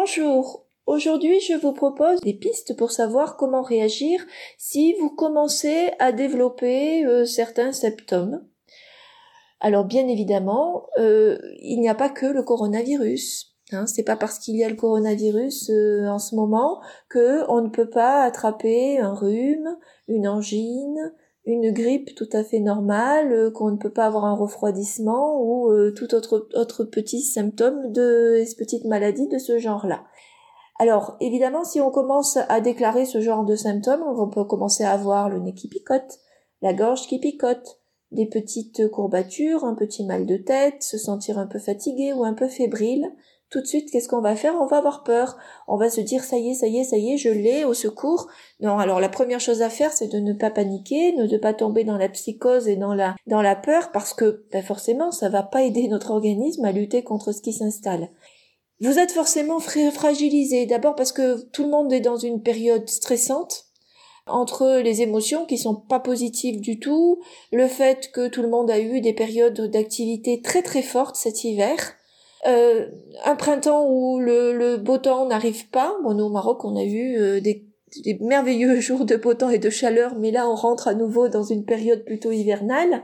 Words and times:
Bonjour. 0.00 0.64
Aujourd'hui, 0.86 1.40
je 1.40 1.54
vous 1.54 1.72
propose 1.72 2.20
des 2.20 2.32
pistes 2.32 2.76
pour 2.76 2.92
savoir 2.92 3.36
comment 3.36 3.62
réagir 3.62 4.24
si 4.56 4.92
vous 4.92 5.10
commencez 5.10 5.90
à 5.98 6.12
développer 6.12 7.04
euh, 7.04 7.24
certains 7.24 7.72
symptômes. 7.72 8.46
Alors 9.58 9.84
bien 9.84 10.06
évidemment, 10.06 10.86
euh, 11.00 11.36
il 11.62 11.80
n'y 11.80 11.88
a 11.88 11.96
pas 11.96 12.10
que 12.10 12.26
le 12.26 12.44
coronavirus. 12.44 13.56
Hein, 13.72 13.86
c'est 13.88 14.04
pas 14.04 14.14
parce 14.14 14.38
qu'il 14.38 14.54
y 14.54 14.62
a 14.62 14.68
le 14.68 14.76
coronavirus 14.76 15.68
euh, 15.70 16.06
en 16.06 16.20
ce 16.20 16.36
moment 16.36 16.80
que 17.08 17.44
on 17.50 17.60
ne 17.60 17.68
peut 17.68 17.90
pas 17.90 18.22
attraper 18.22 19.00
un 19.00 19.14
rhume, 19.14 19.76
une 20.06 20.28
angine, 20.28 21.12
une 21.48 21.72
grippe 21.72 22.14
tout 22.14 22.28
à 22.32 22.44
fait 22.44 22.60
normale, 22.60 23.32
euh, 23.32 23.50
qu'on 23.50 23.70
ne 23.70 23.76
peut 23.76 23.92
pas 23.92 24.06
avoir 24.06 24.24
un 24.24 24.34
refroidissement 24.34 25.40
ou 25.40 25.70
euh, 25.70 25.92
tout 25.92 26.14
autre 26.14 26.48
autre 26.54 26.84
petit 26.84 27.22
symptôme 27.22 27.90
de 27.92 28.44
petite 28.56 28.84
maladie 28.84 29.28
de 29.28 29.38
ce 29.38 29.58
genre-là. 29.58 30.04
Alors 30.78 31.16
évidemment, 31.20 31.64
si 31.64 31.80
on 31.80 31.90
commence 31.90 32.36
à 32.48 32.60
déclarer 32.60 33.04
ce 33.04 33.20
genre 33.20 33.44
de 33.44 33.56
symptômes, 33.56 34.02
on 34.02 34.28
peut 34.28 34.44
commencer 34.44 34.84
à 34.84 34.92
avoir 34.92 35.28
le 35.28 35.40
nez 35.40 35.54
qui 35.54 35.68
picote, 35.68 36.20
la 36.62 36.72
gorge 36.72 37.06
qui 37.06 37.18
picote, 37.18 37.80
des 38.12 38.26
petites 38.26 38.88
courbatures, 38.90 39.64
un 39.64 39.74
petit 39.74 40.04
mal 40.04 40.26
de 40.26 40.36
tête, 40.36 40.82
se 40.82 40.98
sentir 40.98 41.38
un 41.38 41.46
peu 41.46 41.58
fatigué 41.58 42.12
ou 42.12 42.24
un 42.24 42.34
peu 42.34 42.48
fébrile, 42.48 43.06
tout 43.50 43.60
de 43.60 43.66
suite, 43.66 43.90
qu'est-ce 43.90 44.08
qu'on 44.08 44.20
va 44.20 44.36
faire? 44.36 44.54
On 44.60 44.66
va 44.66 44.76
avoir 44.78 45.04
peur. 45.04 45.36
On 45.66 45.76
va 45.76 45.88
se 45.88 46.00
dire, 46.00 46.22
ça 46.22 46.36
y 46.36 46.50
est, 46.50 46.54
ça 46.54 46.66
y 46.66 46.78
est, 46.78 46.84
ça 46.84 46.98
y 46.98 47.14
est, 47.14 47.16
je 47.16 47.30
l'ai, 47.30 47.64
au 47.64 47.72
secours. 47.72 48.28
Non, 48.60 48.78
alors 48.78 49.00
la 49.00 49.08
première 49.08 49.40
chose 49.40 49.62
à 49.62 49.70
faire, 49.70 49.92
c'est 49.92 50.08
de 50.08 50.18
ne 50.18 50.34
pas 50.34 50.50
paniquer, 50.50 51.12
de 51.12 51.24
ne 51.24 51.38
pas 51.38 51.54
tomber 51.54 51.84
dans 51.84 51.96
la 51.96 52.08
psychose 52.10 52.68
et 52.68 52.76
dans 52.76 52.94
la, 52.94 53.16
dans 53.26 53.40
la 53.40 53.56
peur, 53.56 53.90
parce 53.90 54.12
que 54.12 54.44
ben 54.52 54.62
forcément, 54.62 55.10
ça 55.12 55.30
va 55.30 55.42
pas 55.42 55.62
aider 55.62 55.88
notre 55.88 56.10
organisme 56.10 56.64
à 56.64 56.72
lutter 56.72 57.02
contre 57.02 57.32
ce 57.32 57.40
qui 57.40 57.52
s'installe. 57.52 58.10
Vous 58.80 58.98
êtes 58.98 59.12
forcément 59.12 59.58
fragilisé, 59.58 60.66
d'abord 60.66 60.94
parce 60.94 61.12
que 61.12 61.42
tout 61.50 61.64
le 61.64 61.70
monde 61.70 61.92
est 61.92 62.00
dans 62.00 62.16
une 62.16 62.42
période 62.42 62.88
stressante, 62.88 63.64
entre 64.26 64.80
les 64.84 65.02
émotions 65.02 65.46
qui 65.46 65.58
sont 65.58 65.74
pas 65.74 66.00
positives 66.00 66.60
du 66.60 66.78
tout, 66.78 67.20
le 67.50 67.66
fait 67.66 68.12
que 68.12 68.28
tout 68.28 68.42
le 68.42 68.48
monde 68.48 68.70
a 68.70 68.78
eu 68.78 69.00
des 69.00 69.14
périodes 69.14 69.70
d'activité 69.70 70.42
très 70.42 70.62
très 70.62 70.82
fortes 70.82 71.16
cet 71.16 71.44
hiver, 71.44 71.94
euh, 72.46 72.86
un 73.24 73.36
printemps 73.36 73.86
où 73.88 74.20
le, 74.20 74.52
le 74.52 74.76
beau 74.76 74.98
temps 74.98 75.26
n'arrive 75.26 75.68
pas. 75.68 75.96
Bon, 76.02 76.14
nous 76.14 76.24
au 76.24 76.30
Maroc, 76.30 76.64
on 76.64 76.76
a 76.76 76.84
eu 76.84 77.18
euh, 77.18 77.40
des, 77.40 77.66
des, 78.04 78.18
merveilleux 78.20 78.80
jours 78.80 79.04
de 79.04 79.16
beau 79.16 79.34
temps 79.34 79.50
et 79.50 79.58
de 79.58 79.70
chaleur, 79.70 80.14
mais 80.16 80.30
là, 80.30 80.48
on 80.48 80.54
rentre 80.54 80.88
à 80.88 80.94
nouveau 80.94 81.28
dans 81.28 81.42
une 81.42 81.64
période 81.64 82.04
plutôt 82.04 82.30
hivernale. 82.30 83.02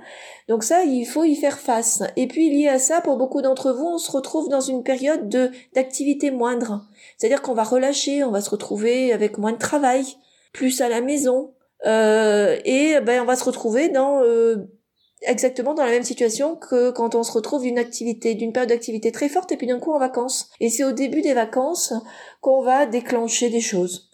Donc 0.49 0.63
ça, 0.63 0.85
il 0.85 1.05
faut 1.05 1.25
y 1.25 1.35
faire 1.35 1.59
face. 1.59 2.03
Et 2.17 2.27
puis, 2.29 2.51
lié 2.51 2.69
à 2.69 2.79
ça, 2.79 3.01
pour 3.01 3.17
beaucoup 3.17 3.43
d'entre 3.43 3.73
vous, 3.73 3.87
on 3.87 3.99
se 3.99 4.11
retrouve 4.11 4.49
dans 4.49 4.61
une 4.61 4.83
période 4.83 5.29
de 5.29 5.51
d'activité 5.75 6.31
moindre. 6.31 6.87
C'est-à-dire 7.17 7.43
qu'on 7.43 7.55
va 7.55 7.65
relâcher, 7.65 8.23
on 8.25 8.31
va 8.31 8.41
se 8.41 8.51
retrouver 8.51 9.13
avec 9.13 9.39
moins 9.39 9.53
de 9.53 9.59
travail, 9.59 10.05
plus 10.53 10.81
à 10.81 10.89
la 10.89 11.01
maison. 11.01 11.53
Euh, 11.87 12.57
et 12.65 12.99
ben 13.01 13.21
on 13.21 13.27
va 13.27 13.37
se 13.37 13.45
retrouver 13.45 13.91
dans 13.91 14.23
euh, 14.23 14.57
exactement 15.27 15.75
dans 15.75 15.85
la 15.85 15.91
même 15.91 16.05
situation 16.05 16.57
que 16.57 16.91
quand 16.91 17.15
on 17.15 17.23
se 17.23 17.33
retrouve 17.33 17.63
d'une 17.63 17.79
activité, 17.79 18.35
d'une 18.35 18.53
période 18.53 18.71
d'activité 18.71 19.13
très 19.13 19.29
forte 19.29 19.53
et 19.53 19.57
puis 19.57 19.67
d'un 19.67 19.79
coup 19.79 19.93
en 19.93 19.99
vacances. 19.99 20.51
Et 20.61 20.69
c'est 20.71 20.85
au 20.85 20.93
début 20.93 21.23
des 21.23 21.35
vacances 21.35 21.93
qu'on 22.41 22.63
va 22.63 22.87
déclencher 22.87 23.51
des 23.51 23.61
choses 23.61 24.11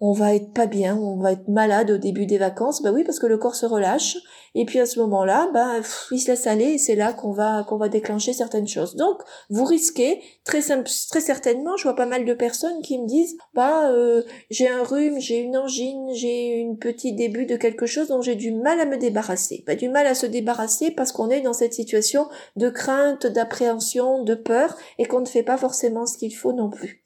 on 0.00 0.12
va 0.12 0.34
être 0.34 0.52
pas 0.52 0.66
bien, 0.66 0.96
on 0.96 1.18
va 1.18 1.32
être 1.32 1.48
malade 1.48 1.90
au 1.90 1.98
début 1.98 2.24
des 2.24 2.38
vacances, 2.38 2.82
bah 2.82 2.90
oui 2.90 3.04
parce 3.04 3.18
que 3.18 3.26
le 3.26 3.36
corps 3.36 3.54
se 3.54 3.66
relâche 3.66 4.16
et 4.54 4.64
puis 4.64 4.80
à 4.80 4.86
ce 4.86 4.98
moment-là, 5.00 5.50
bah 5.52 5.74
il 6.10 6.18
se 6.18 6.30
laisse 6.30 6.46
aller 6.46 6.64
et 6.64 6.78
c'est 6.78 6.94
là 6.94 7.12
qu'on 7.12 7.32
va 7.32 7.64
qu'on 7.68 7.76
va 7.76 7.88
déclencher 7.88 8.32
certaines 8.32 8.66
choses. 8.66 8.96
Donc 8.96 9.20
vous 9.50 9.64
risquez 9.64 10.22
très 10.44 10.60
très 10.62 11.20
certainement, 11.20 11.76
je 11.76 11.82
vois 11.82 11.94
pas 11.94 12.06
mal 12.06 12.24
de 12.24 12.34
personnes 12.34 12.80
qui 12.82 12.98
me 12.98 13.06
disent 13.06 13.36
bah 13.52 13.90
euh, 13.90 14.22
j'ai 14.50 14.68
un 14.68 14.82
rhume, 14.82 15.20
j'ai 15.20 15.38
une 15.38 15.56
angine, 15.56 16.08
j'ai 16.14 16.48
une 16.48 16.78
petit 16.78 17.12
début 17.12 17.44
de 17.44 17.56
quelque 17.56 17.86
chose 17.86 18.08
dont 18.08 18.22
j'ai 18.22 18.36
du 18.36 18.52
mal 18.52 18.80
à 18.80 18.86
me 18.86 18.96
débarrasser. 18.96 19.62
Pas 19.66 19.76
du 19.76 19.90
mal 19.90 20.06
à 20.06 20.14
se 20.14 20.26
débarrasser 20.26 20.90
parce 20.90 21.12
qu'on 21.12 21.28
est 21.28 21.42
dans 21.42 21.52
cette 21.52 21.74
situation 21.74 22.26
de 22.56 22.70
crainte, 22.70 23.26
d'appréhension, 23.26 24.24
de 24.24 24.34
peur 24.34 24.76
et 24.98 25.04
qu'on 25.04 25.20
ne 25.20 25.26
fait 25.26 25.42
pas 25.42 25.58
forcément 25.58 26.06
ce 26.06 26.16
qu'il 26.16 26.34
faut 26.34 26.52
non 26.52 26.70
plus. 26.70 26.99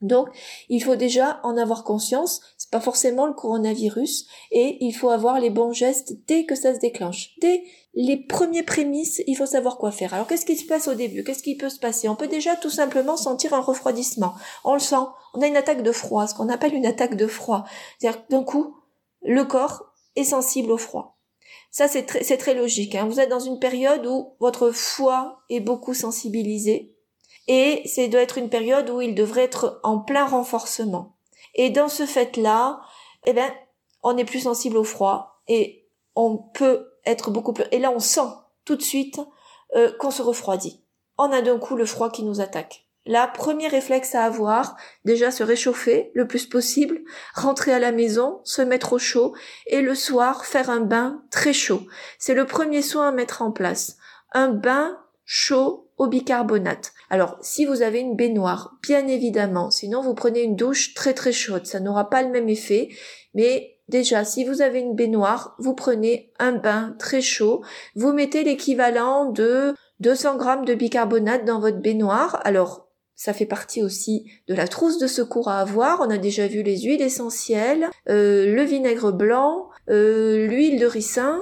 Donc, 0.00 0.28
il 0.68 0.82
faut 0.82 0.96
déjà 0.96 1.40
en 1.42 1.56
avoir 1.56 1.84
conscience. 1.84 2.40
C'est 2.56 2.70
pas 2.70 2.80
forcément 2.80 3.26
le 3.26 3.34
coronavirus 3.34 4.26
et 4.50 4.78
il 4.84 4.92
faut 4.92 5.10
avoir 5.10 5.40
les 5.40 5.50
bons 5.50 5.72
gestes 5.72 6.14
dès 6.26 6.44
que 6.46 6.54
ça 6.54 6.74
se 6.74 6.80
déclenche. 6.80 7.32
Dès 7.40 7.62
les 7.94 8.16
premiers 8.16 8.62
prémices, 8.62 9.22
il 9.26 9.36
faut 9.36 9.46
savoir 9.46 9.76
quoi 9.76 9.90
faire. 9.90 10.14
Alors, 10.14 10.26
qu'est-ce 10.26 10.46
qui 10.46 10.56
se 10.56 10.66
passe 10.66 10.88
au 10.88 10.94
début? 10.94 11.24
Qu'est-ce 11.24 11.42
qui 11.42 11.56
peut 11.56 11.68
se 11.68 11.78
passer? 11.78 12.08
On 12.08 12.16
peut 12.16 12.28
déjà 12.28 12.56
tout 12.56 12.70
simplement 12.70 13.16
sentir 13.16 13.52
un 13.52 13.60
refroidissement. 13.60 14.34
On 14.64 14.74
le 14.74 14.80
sent. 14.80 14.96
On 15.34 15.42
a 15.42 15.46
une 15.46 15.56
attaque 15.56 15.82
de 15.82 15.92
froid, 15.92 16.26
ce 16.26 16.34
qu'on 16.34 16.48
appelle 16.48 16.74
une 16.74 16.86
attaque 16.86 17.16
de 17.16 17.26
froid. 17.26 17.64
C'est-à-dire 17.98 18.22
d'un 18.30 18.42
coup, 18.42 18.76
le 19.22 19.44
corps 19.44 19.92
est 20.16 20.24
sensible 20.24 20.72
au 20.72 20.78
froid. 20.78 21.18
Ça, 21.70 21.86
c'est 21.88 22.04
très, 22.04 22.54
logique. 22.54 22.94
Hein. 22.94 23.06
Vous 23.06 23.20
êtes 23.20 23.28
dans 23.28 23.38
une 23.38 23.60
période 23.60 24.06
où 24.06 24.34
votre 24.40 24.70
foie 24.70 25.40
est 25.50 25.60
beaucoup 25.60 25.94
sensibilisé 25.94 26.96
et 27.48 27.82
c'est 27.86 28.08
doit 28.08 28.20
être 28.20 28.38
une 28.38 28.48
période 28.48 28.90
où 28.90 29.00
il 29.00 29.14
devrait 29.14 29.44
être 29.44 29.80
en 29.82 29.98
plein 29.98 30.26
renforcement. 30.26 31.16
Et 31.54 31.70
dans 31.70 31.88
ce 31.88 32.06
fait-là, 32.06 32.80
eh 33.26 33.32
ben, 33.32 33.50
on 34.02 34.16
est 34.16 34.24
plus 34.24 34.40
sensible 34.40 34.76
au 34.76 34.84
froid 34.84 35.40
et 35.48 35.86
on 36.14 36.36
peut 36.36 36.92
être 37.06 37.30
beaucoup 37.30 37.52
plus. 37.52 37.64
Et 37.72 37.78
là, 37.78 37.90
on 37.90 37.98
sent 37.98 38.28
tout 38.64 38.76
de 38.76 38.82
suite 38.82 39.20
euh, 39.74 39.92
qu'on 39.98 40.10
se 40.10 40.22
refroidit. 40.22 40.82
On 41.18 41.32
a 41.32 41.42
d'un 41.42 41.58
coup 41.58 41.76
le 41.76 41.86
froid 41.86 42.10
qui 42.10 42.22
nous 42.22 42.40
attaque. 42.40 42.86
La 43.06 43.26
premier 43.26 43.66
réflexe 43.68 44.14
à 44.14 44.24
avoir, 44.24 44.76
déjà 45.04 45.30
se 45.30 45.42
réchauffer 45.42 46.10
le 46.14 46.26
plus 46.26 46.46
possible, 46.46 47.00
rentrer 47.34 47.72
à 47.72 47.78
la 47.78 47.92
maison, 47.92 48.40
se 48.44 48.60
mettre 48.62 48.92
au 48.92 48.98
chaud 48.98 49.34
et 49.66 49.80
le 49.80 49.94
soir 49.94 50.44
faire 50.44 50.68
un 50.68 50.80
bain 50.80 51.22
très 51.30 51.54
chaud. 51.54 51.82
C'est 52.18 52.34
le 52.34 52.46
premier 52.46 52.82
soin 52.82 53.08
à 53.08 53.12
mettre 53.12 53.42
en 53.42 53.52
place. 53.52 53.96
Un 54.32 54.48
bain 54.48 54.98
chaud 55.32 55.86
au 55.96 56.08
bicarbonate. 56.08 56.92
Alors, 57.08 57.38
si 57.40 57.64
vous 57.64 57.82
avez 57.82 58.00
une 58.00 58.16
baignoire, 58.16 58.76
bien 58.82 59.06
évidemment, 59.06 59.70
sinon 59.70 60.02
vous 60.02 60.14
prenez 60.14 60.42
une 60.42 60.56
douche 60.56 60.92
très 60.92 61.14
très 61.14 61.30
chaude, 61.30 61.66
ça 61.66 61.78
n'aura 61.78 62.10
pas 62.10 62.24
le 62.24 62.30
même 62.30 62.48
effet, 62.48 62.88
mais 63.34 63.78
déjà, 63.88 64.24
si 64.24 64.44
vous 64.44 64.60
avez 64.60 64.80
une 64.80 64.96
baignoire, 64.96 65.54
vous 65.60 65.76
prenez 65.76 66.32
un 66.40 66.50
bain 66.50 66.96
très 66.98 67.20
chaud, 67.20 67.62
vous 67.94 68.12
mettez 68.12 68.42
l'équivalent 68.42 69.26
de 69.26 69.76
200 70.00 70.36
grammes 70.36 70.64
de 70.64 70.74
bicarbonate 70.74 71.44
dans 71.44 71.60
votre 71.60 71.78
baignoire. 71.78 72.40
Alors, 72.42 72.88
ça 73.14 73.32
fait 73.32 73.46
partie 73.46 73.84
aussi 73.84 74.28
de 74.48 74.54
la 74.54 74.66
trousse 74.66 74.98
de 74.98 75.06
secours 75.06 75.48
à 75.48 75.60
avoir. 75.60 76.00
On 76.00 76.10
a 76.10 76.18
déjà 76.18 76.48
vu 76.48 76.64
les 76.64 76.80
huiles 76.80 77.02
essentielles, 77.02 77.88
euh, 78.08 78.52
le 78.52 78.62
vinaigre 78.64 79.12
blanc, 79.12 79.68
euh, 79.90 80.48
l'huile 80.48 80.80
de 80.80 80.86
ricin, 80.86 81.40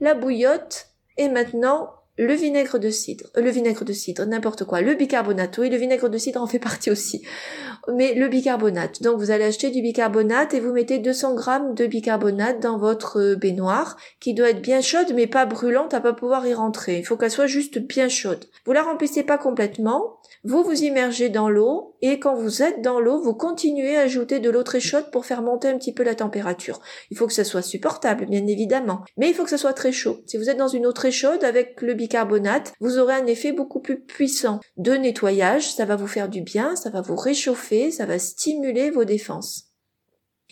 la 0.00 0.14
bouillotte 0.14 0.86
et 1.18 1.28
maintenant 1.28 1.90
le 2.18 2.34
vinaigre 2.34 2.78
de 2.78 2.90
cidre, 2.90 3.26
euh, 3.36 3.42
le 3.42 3.50
vinaigre 3.50 3.84
de 3.84 3.92
cidre, 3.92 4.24
n'importe 4.26 4.64
quoi, 4.64 4.80
le 4.80 4.94
bicarbonate, 4.94 5.58
oui, 5.58 5.68
le 5.68 5.76
vinaigre 5.76 6.08
de 6.08 6.18
cidre 6.18 6.40
en 6.40 6.46
fait 6.46 6.58
partie 6.58 6.90
aussi, 6.90 7.22
mais 7.92 8.14
le 8.14 8.28
bicarbonate. 8.28 9.02
Donc 9.02 9.18
vous 9.18 9.30
allez 9.30 9.44
acheter 9.44 9.70
du 9.70 9.82
bicarbonate 9.82 10.54
et 10.54 10.60
vous 10.60 10.72
mettez 10.72 10.98
200 10.98 11.34
grammes 11.34 11.74
de 11.74 11.86
bicarbonate 11.86 12.60
dans 12.60 12.78
votre 12.78 13.20
euh, 13.20 13.36
baignoire, 13.36 13.96
qui 14.20 14.34
doit 14.34 14.50
être 14.50 14.62
bien 14.62 14.80
chaude 14.80 15.12
mais 15.14 15.26
pas 15.26 15.46
brûlante 15.46 15.94
à 15.94 16.00
pas 16.00 16.12
pouvoir 16.12 16.46
y 16.46 16.54
rentrer. 16.54 16.98
Il 16.98 17.04
faut 17.04 17.16
qu'elle 17.16 17.30
soit 17.30 17.46
juste 17.46 17.78
bien 17.78 18.08
chaude. 18.08 18.44
Vous 18.64 18.72
la 18.72 18.82
remplissez 18.82 19.22
pas 19.22 19.38
complètement, 19.38 20.18
vous 20.48 20.62
vous 20.62 20.84
immergez 20.84 21.28
dans 21.28 21.48
l'eau 21.48 21.96
et 22.02 22.20
quand 22.20 22.36
vous 22.36 22.62
êtes 22.62 22.80
dans 22.80 23.00
l'eau, 23.00 23.20
vous 23.20 23.34
continuez 23.34 23.96
à 23.96 24.02
ajouter 24.02 24.38
de 24.38 24.48
l'eau 24.48 24.62
très 24.62 24.78
chaude 24.78 25.10
pour 25.10 25.26
faire 25.26 25.42
monter 25.42 25.66
un 25.66 25.76
petit 25.76 25.92
peu 25.92 26.04
la 26.04 26.14
température. 26.14 26.80
Il 27.10 27.16
faut 27.16 27.26
que 27.26 27.32
ça 27.32 27.42
soit 27.42 27.62
supportable, 27.62 28.26
bien 28.26 28.46
évidemment, 28.46 29.02
mais 29.16 29.28
il 29.28 29.34
faut 29.34 29.42
que 29.42 29.50
ça 29.50 29.58
soit 29.58 29.72
très 29.72 29.90
chaud. 29.90 30.20
Si 30.26 30.36
vous 30.36 30.48
êtes 30.48 30.56
dans 30.56 30.68
une 30.68 30.86
eau 30.86 30.92
très 30.92 31.10
chaude 31.10 31.42
avec 31.42 31.82
le 31.82 31.94
bicarbonate, 31.94 32.74
vous 32.78 32.98
aurez 32.98 33.14
un 33.14 33.26
effet 33.26 33.50
beaucoup 33.50 33.80
plus 33.80 34.00
puissant 34.00 34.60
de 34.76 34.92
nettoyage, 34.92 35.72
ça 35.72 35.84
va 35.84 35.96
vous 35.96 36.06
faire 36.06 36.28
du 36.28 36.42
bien, 36.42 36.76
ça 36.76 36.90
va 36.90 37.00
vous 37.00 37.16
réchauffer, 37.16 37.90
ça 37.90 38.06
va 38.06 38.20
stimuler 38.20 38.90
vos 38.90 39.04
défenses. 39.04 39.65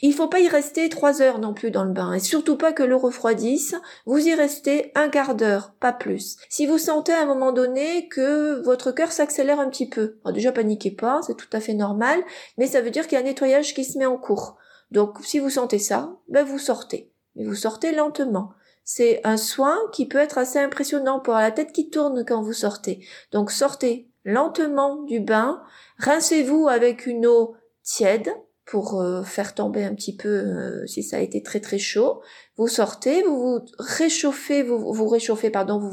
Il 0.06 0.12
faut 0.12 0.29
pas 0.29 0.41
y 0.41 0.49
rester 0.49 0.91
trois 0.91 1.23
heures 1.23 1.39
non 1.39 1.55
plus 1.55 1.71
dans 1.71 1.83
le 1.83 1.91
bain, 1.91 2.12
et 2.12 2.21
surtout 2.21 2.59
pas 2.59 2.75
que 2.75 2.83
l'eau 2.83 2.99
refroidisse. 2.99 3.75
Vous 4.05 4.19
y 4.19 4.35
restez 4.35 4.93
un 4.95 5.09
quart 5.09 5.35
d'heure, 5.35 5.73
pas 5.81 5.95
plus. 5.95 6.37
Si 6.51 6.67
vous 6.67 6.77
sentez 6.77 7.15
à 7.15 7.23
un 7.23 7.25
moment 7.25 7.53
donné 7.53 8.06
que 8.09 8.62
votre 8.65 8.93
cœur 8.93 9.12
s'accélère 9.12 9.61
un 9.61 9.71
petit 9.71 9.89
peu, 9.89 10.19
alors 10.23 10.35
déjà 10.35 10.53
paniquez 10.53 10.91
pas, 10.91 11.23
c'est 11.27 11.39
tout 11.39 11.49
à 11.55 11.61
fait 11.61 11.73
normal, 11.73 12.23
mais 12.59 12.67
ça 12.67 12.83
veut 12.83 12.91
dire 12.91 13.05
qu'il 13.05 13.17
y 13.17 13.19
a 13.19 13.25
un 13.25 13.27
nettoyage 13.27 13.73
qui 13.73 13.83
se 13.83 13.97
met 13.97 14.05
en 14.05 14.19
cours. 14.19 14.59
Donc 14.91 15.21
si 15.23 15.39
vous 15.39 15.49
sentez 15.49 15.79
ça, 15.79 16.19
ben 16.29 16.45
vous 16.45 16.59
sortez. 16.59 17.11
Mais 17.35 17.47
vous 17.47 17.55
sortez 17.55 17.93
lentement. 17.93 18.51
C'est 18.85 19.23
un 19.25 19.39
soin 19.39 19.79
qui 19.91 20.06
peut 20.06 20.19
être 20.19 20.37
assez 20.37 20.59
impressionnant 20.59 21.19
pour 21.19 21.33
la 21.33 21.51
tête 21.51 21.73
qui 21.73 21.89
tourne 21.89 22.27
quand 22.27 22.43
vous 22.43 22.53
sortez. 22.53 23.06
Donc 23.33 23.51
sortez 23.51 24.11
lentement 24.27 24.97
du 25.05 25.21
bain, 25.21 25.62
rincez-vous 25.97 26.69
avec 26.69 27.06
une 27.06 27.27
eau 27.27 27.56
tiède, 27.83 28.29
pour 28.67 29.01
euh, 29.01 29.23
faire 29.23 29.55
tomber 29.55 29.85
un 29.85 29.95
petit 29.95 30.17
peu 30.17 30.29
euh, 30.29 30.87
si 30.87 31.03
ça 31.03 31.19
a 31.19 31.21
été 31.21 31.43
très 31.43 31.61
très 31.61 31.79
chaud. 31.79 32.23
Vous 32.57 32.69
sortez, 32.69 33.23
vous 33.23 33.39
vous 33.39 33.61
réchauffez, 33.79 34.63
vous 34.63 34.93
vous 34.93 35.09
réchauffez, 35.09 35.51
pardon, 35.51 35.79
vous 35.79 35.91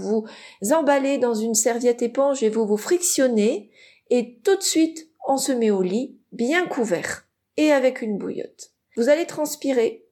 vous 0.62 0.74
emballez 0.74 1.18
dans 1.18 1.34
une 1.34 1.56
serviette 1.56 2.02
éponge 2.02 2.44
et 2.44 2.50
vous 2.50 2.66
vous 2.66 2.78
frictionnez 2.78 3.72
et 4.10 4.40
tout 4.44 4.56
de 4.56 4.64
suite 4.64 5.10
on 5.28 5.38
se 5.38 5.52
met 5.52 5.72
au 5.72 5.82
lit, 5.82 6.18
bien 6.32 6.66
couvert, 6.68 7.28
et 7.58 7.72
avec 7.72 8.02
une 8.02 8.18
bouillotte. 8.18 8.72
Vous 8.98 9.10
allez 9.10 9.26
transpirer, 9.26 10.06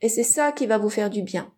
et 0.00 0.08
c'est 0.08 0.22
ça 0.22 0.52
qui 0.52 0.66
va 0.66 0.78
vous 0.78 0.90
faire 0.90 1.10
du 1.10 1.22
bien. 1.22 1.52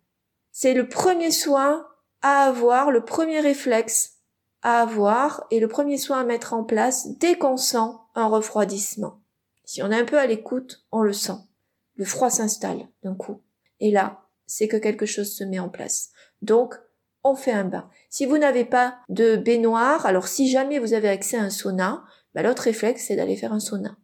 C'est 0.51 0.73
le 0.73 0.89
premier 0.89 1.31
soin 1.31 1.87
à 2.21 2.47
avoir, 2.47 2.91
le 2.91 3.05
premier 3.05 3.39
réflexe 3.39 4.15
à 4.63 4.81
avoir 4.81 5.45
et 5.51 5.59
le 5.59 5.67
premier 5.67 5.97
soin 5.97 6.21
à 6.21 6.23
mettre 6.23 6.53
en 6.53 6.63
place 6.63 7.07
dès 7.19 7.37
qu'on 7.37 7.57
sent 7.57 7.91
un 8.15 8.25
refroidissement. 8.25 9.21
Si 9.67 9.83
on 9.83 9.91
est 9.91 9.99
un 9.99 10.05
peu 10.05 10.17
à 10.17 10.25
l'écoute, 10.25 10.85
on 10.93 11.01
le 11.01 11.11
sent. 11.11 11.35
Le 11.95 12.05
froid 12.05 12.29
s'installe 12.29 12.87
d'un 13.03 13.15
coup. 13.15 13.41
Et 13.81 13.91
là, 13.91 14.21
c'est 14.45 14.69
que 14.69 14.77
quelque 14.77 15.05
chose 15.05 15.35
se 15.35 15.43
met 15.43 15.59
en 15.59 15.67
place. 15.67 16.11
Donc, 16.41 16.75
on 17.25 17.35
fait 17.35 17.51
un 17.51 17.65
bain. 17.65 17.89
Si 18.09 18.25
vous 18.25 18.37
n'avez 18.37 18.63
pas 18.63 18.97
de 19.09 19.35
baignoire, 19.35 20.05
alors 20.05 20.29
si 20.29 20.49
jamais 20.49 20.79
vous 20.79 20.93
avez 20.93 21.09
accès 21.09 21.35
à 21.35 21.43
un 21.43 21.49
sauna, 21.49 22.05
bah, 22.33 22.43
l'autre 22.43 22.63
réflexe, 22.63 23.07
c'est 23.07 23.17
d'aller 23.17 23.35
faire 23.35 23.51
un 23.51 23.59
sauna. 23.59 23.97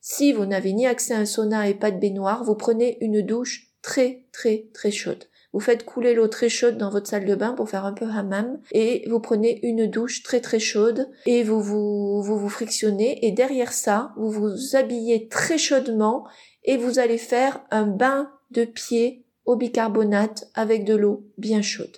Si 0.00 0.32
vous 0.32 0.46
n'avez 0.46 0.72
ni 0.72 0.84
accès 0.84 1.14
à 1.14 1.18
un 1.18 1.26
sauna 1.26 1.68
et 1.68 1.74
pas 1.74 1.92
de 1.92 2.00
baignoire, 2.00 2.42
vous 2.42 2.56
prenez 2.56 2.98
une 3.00 3.22
douche 3.22 3.68
très 3.82 4.26
très 4.32 4.66
très 4.74 4.90
chaude. 4.90 5.26
Vous 5.58 5.64
faites 5.64 5.84
couler 5.84 6.14
l'eau 6.14 6.28
très 6.28 6.48
chaude 6.48 6.76
dans 6.78 6.88
votre 6.88 7.08
salle 7.08 7.24
de 7.24 7.34
bain 7.34 7.52
pour 7.52 7.68
faire 7.68 7.84
un 7.84 7.92
peu 7.92 8.04
hammam 8.04 8.60
et 8.70 9.04
vous 9.08 9.18
prenez 9.18 9.58
une 9.66 9.90
douche 9.90 10.22
très 10.22 10.40
très 10.40 10.60
chaude 10.60 11.10
et 11.26 11.42
vous 11.42 11.60
vous, 11.60 12.22
vous, 12.22 12.48
frictionnez 12.48 13.26
et 13.26 13.32
derrière 13.32 13.72
ça, 13.72 14.12
vous 14.16 14.30
vous 14.30 14.76
habillez 14.76 15.26
très 15.26 15.58
chaudement 15.58 16.24
et 16.62 16.76
vous 16.76 17.00
allez 17.00 17.18
faire 17.18 17.60
un 17.72 17.88
bain 17.88 18.30
de 18.52 18.64
pied 18.64 19.26
au 19.46 19.56
bicarbonate 19.56 20.48
avec 20.54 20.84
de 20.84 20.94
l'eau 20.94 21.26
bien 21.38 21.60
chaude. 21.60 21.96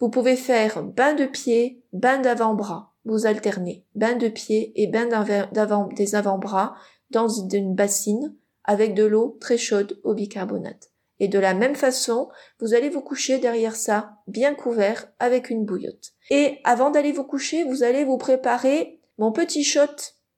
Vous 0.00 0.08
pouvez 0.08 0.34
faire 0.34 0.82
bain 0.82 1.12
de 1.12 1.26
pied, 1.26 1.82
bain 1.92 2.20
d'avant-bras. 2.20 2.94
Vous 3.04 3.26
alternez 3.26 3.84
bain 3.94 4.16
de 4.16 4.28
pied 4.28 4.72
et 4.82 4.86
bain 4.86 5.04
d'avant, 5.52 5.88
des 5.88 6.14
avant-bras 6.14 6.74
dans 7.10 7.28
une 7.28 7.74
bassine 7.74 8.34
avec 8.64 8.94
de 8.94 9.04
l'eau 9.04 9.36
très 9.42 9.58
chaude 9.58 10.00
au 10.04 10.14
bicarbonate. 10.14 10.93
Et 11.20 11.28
de 11.28 11.38
la 11.38 11.54
même 11.54 11.76
façon, 11.76 12.28
vous 12.60 12.74
allez 12.74 12.88
vous 12.88 13.00
coucher 13.00 13.38
derrière 13.38 13.76
ça, 13.76 14.18
bien 14.26 14.54
couvert, 14.54 15.08
avec 15.18 15.50
une 15.50 15.64
bouillotte. 15.64 16.12
Et 16.30 16.58
avant 16.64 16.90
d'aller 16.90 17.12
vous 17.12 17.24
coucher, 17.24 17.64
vous 17.64 17.82
allez 17.82 18.04
vous 18.04 18.18
préparer 18.18 19.00
mon 19.18 19.32
petit 19.32 19.64
shot 19.64 19.80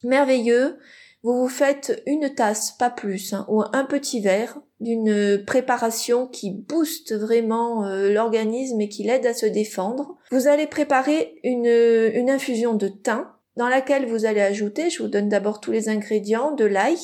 merveilleux. 0.04 0.78
Vous 1.22 1.34
vous 1.34 1.48
faites 1.48 2.02
une 2.06 2.34
tasse, 2.34 2.72
pas 2.72 2.90
plus, 2.90 3.32
hein, 3.32 3.46
ou 3.48 3.62
un 3.72 3.84
petit 3.84 4.20
verre 4.20 4.60
d'une 4.78 5.42
préparation 5.46 6.26
qui 6.26 6.52
booste 6.52 7.14
vraiment 7.14 7.86
euh, 7.86 8.12
l'organisme 8.12 8.80
et 8.80 8.88
qui 8.88 9.02
l'aide 9.04 9.26
à 9.26 9.34
se 9.34 9.46
défendre. 9.46 10.16
Vous 10.30 10.46
allez 10.46 10.66
préparer 10.66 11.40
une, 11.42 11.66
une 11.66 12.30
infusion 12.30 12.74
de 12.74 12.88
thym 12.88 13.26
dans 13.56 13.68
laquelle 13.68 14.06
vous 14.06 14.26
allez 14.26 14.42
ajouter, 14.42 14.90
je 14.90 15.02
vous 15.02 15.08
donne 15.08 15.30
d'abord 15.30 15.60
tous 15.60 15.72
les 15.72 15.88
ingrédients, 15.88 16.52
de 16.52 16.66
l'ail, 16.66 16.98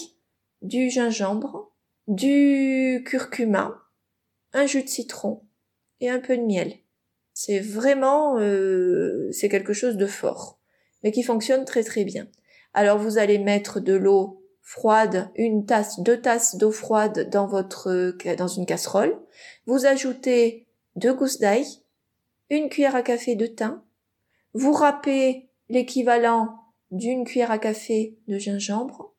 du 0.61 0.91
gingembre, 0.91 1.72
du 2.09 3.03
curcuma, 3.07 3.83
un 4.53 4.67
jus 4.67 4.83
de 4.83 4.89
citron 4.89 5.43
et 6.01 6.11
un 6.11 6.21
peu 6.21 6.37
de 6.37 6.43
miel. 6.43 6.75
C'est 7.35 7.61
vraiment 7.61 8.39
euh, 8.39 9.31
c'est 9.33 9.49
quelque 9.49 9.73
chose 9.73 9.97
de 9.97 10.07
fort, 10.07 10.61
mais 11.03 11.13
qui 11.13 11.23
fonctionne 11.23 11.65
très 11.65 11.83
très 11.83 12.05
bien. 12.05 12.29
Alors 12.75 12.99
vous 12.99 13.19
allez 13.19 13.39
mettre 13.39 13.81
de 13.81 13.95
l'eau 13.95 14.45
froide, 14.61 15.31
une 15.37 15.65
tasse, 15.67 16.01
deux 16.01 16.21
tasses 16.21 16.57
d'eau 16.57 16.71
froide 16.71 17.31
dans 17.31 17.47
votre 17.47 18.15
dans 18.37 18.49
une 18.49 18.67
casserole. 18.67 19.19
Vous 19.67 19.87
ajoutez 19.87 20.67
deux 20.97 21.15
gousses 21.15 21.39
d'ail, 21.39 21.65
une 22.51 22.69
cuillère 22.69 22.97
à 22.97 23.03
café 23.03 23.35
de 23.35 23.47
thym. 23.47 23.83
Vous 24.55 24.73
râpez 24.73 25.49
l'équivalent 25.69 26.59
d'une 26.91 27.25
cuillère 27.25 27.51
à 27.51 27.59
café 27.59 28.19
de 28.29 28.39
gingembre. 28.39 29.15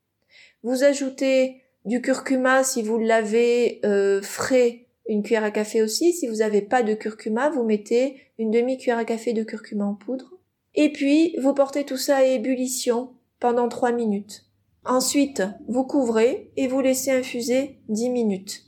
Vous 0.62 0.84
ajoutez 0.84 1.63
du 1.86 2.02
curcuma, 2.02 2.64
si 2.64 2.82
vous 2.82 2.98
l'avez 2.98 3.82
euh, 3.86 4.22
frais, 4.22 4.88
une 5.08 5.22
cuillère 5.22 5.44
à 5.44 5.52
café 5.52 5.82
aussi. 5.82 6.14
Si 6.14 6.28
vous 6.28 6.38
n'avez 6.38 6.62
pas 6.62 6.84
de 6.84 6.94
curcuma, 6.94 7.50
vous 7.50 7.64
mettez 7.64 8.18
une 8.38 8.52
demi-cuillère 8.52 8.98
à 8.98 9.06
café 9.06 9.34
de 9.34 9.44
curcuma 9.44 9.86
en 9.86 9.96
poudre. 9.96 10.32
Et 10.76 10.92
puis, 10.92 11.36
vous 11.42 11.54
portez 11.54 11.84
tout 11.84 11.98
ça 11.98 12.18
à 12.18 12.24
ébullition 12.24 13.12
pendant 13.40 13.68
3 13.68 13.92
minutes. 13.92 14.46
Ensuite, 14.86 15.44
vous 15.68 15.84
couvrez 15.84 16.52
et 16.58 16.68
vous 16.68 16.82
laissez 16.82 17.12
infuser 17.12 17.80
10 17.90 18.10
minutes. 18.10 18.64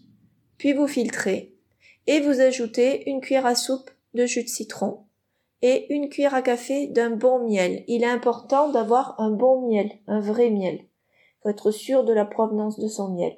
Puis 0.57 0.73
vous 0.73 0.87
filtrez 0.87 1.53
et 2.07 2.19
vous 2.19 2.39
ajoutez 2.39 3.09
une 3.09 3.21
cuillère 3.21 3.45
à 3.45 3.55
soupe 3.55 3.89
de 4.13 4.25
jus 4.25 4.43
de 4.43 4.49
citron 4.49 4.99
et 5.61 5.93
une 5.93 6.09
cuillère 6.09 6.35
à 6.35 6.41
café 6.41 6.87
d'un 6.87 7.09
bon 7.09 7.49
miel. 7.49 7.83
Il 7.87 8.03
est 8.03 8.07
important 8.07 8.69
d'avoir 8.69 9.19
un 9.19 9.31
bon 9.31 9.67
miel, 9.67 9.91
un 10.07 10.19
vrai 10.19 10.49
miel 10.51 10.85
être 11.49 11.71
sûr 11.71 12.03
de 12.03 12.13
la 12.13 12.25
provenance 12.25 12.79
de 12.79 12.87
son 12.87 13.09
miel. 13.09 13.37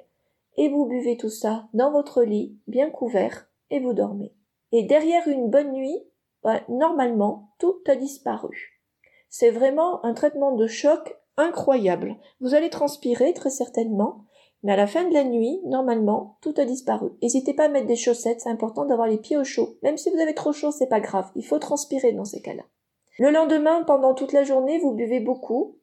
Et 0.56 0.68
vous 0.68 0.86
buvez 0.86 1.16
tout 1.16 1.28
ça 1.28 1.68
dans 1.74 1.92
votre 1.92 2.22
lit, 2.22 2.56
bien 2.66 2.90
couvert, 2.90 3.48
et 3.70 3.80
vous 3.80 3.92
dormez. 3.92 4.32
Et 4.72 4.82
derrière 4.82 5.26
une 5.28 5.50
bonne 5.50 5.72
nuit, 5.72 6.02
bah, 6.42 6.60
normalement, 6.68 7.50
tout 7.58 7.78
a 7.86 7.96
disparu. 7.96 8.80
C'est 9.28 9.50
vraiment 9.50 10.04
un 10.04 10.14
traitement 10.14 10.52
de 10.52 10.66
choc 10.66 11.16
incroyable. 11.36 12.16
Vous 12.40 12.54
allez 12.54 12.70
transpirer 12.70 13.32
très 13.32 13.50
certainement, 13.50 14.24
mais 14.62 14.72
à 14.72 14.76
la 14.76 14.86
fin 14.86 15.08
de 15.08 15.14
la 15.14 15.24
nuit, 15.24 15.60
normalement, 15.64 16.38
tout 16.40 16.54
a 16.56 16.64
disparu. 16.64 17.10
N'hésitez 17.22 17.54
pas 17.54 17.66
à 17.66 17.68
mettre 17.68 17.86
des 17.86 17.96
chaussettes, 17.96 18.40
c'est 18.40 18.50
important 18.50 18.84
d'avoir 18.84 19.06
les 19.06 19.18
pieds 19.18 19.36
au 19.36 19.44
chaud. 19.44 19.76
Même 19.82 19.96
si 19.96 20.10
vous 20.10 20.18
avez 20.18 20.34
trop 20.34 20.52
chaud, 20.52 20.72
c'est 20.72 20.88
pas 20.88 21.00
grave. 21.00 21.30
Il 21.36 21.46
faut 21.46 21.58
transpirer 21.58 22.12
dans 22.12 22.24
ces 22.24 22.42
cas-là. 22.42 22.64
Le 23.18 23.30
lendemain, 23.30 23.84
pendant 23.84 24.14
toute 24.14 24.32
la 24.32 24.44
journée, 24.44 24.78
vous 24.78 24.94
buvez 24.94 25.20
beaucoup, 25.20 25.76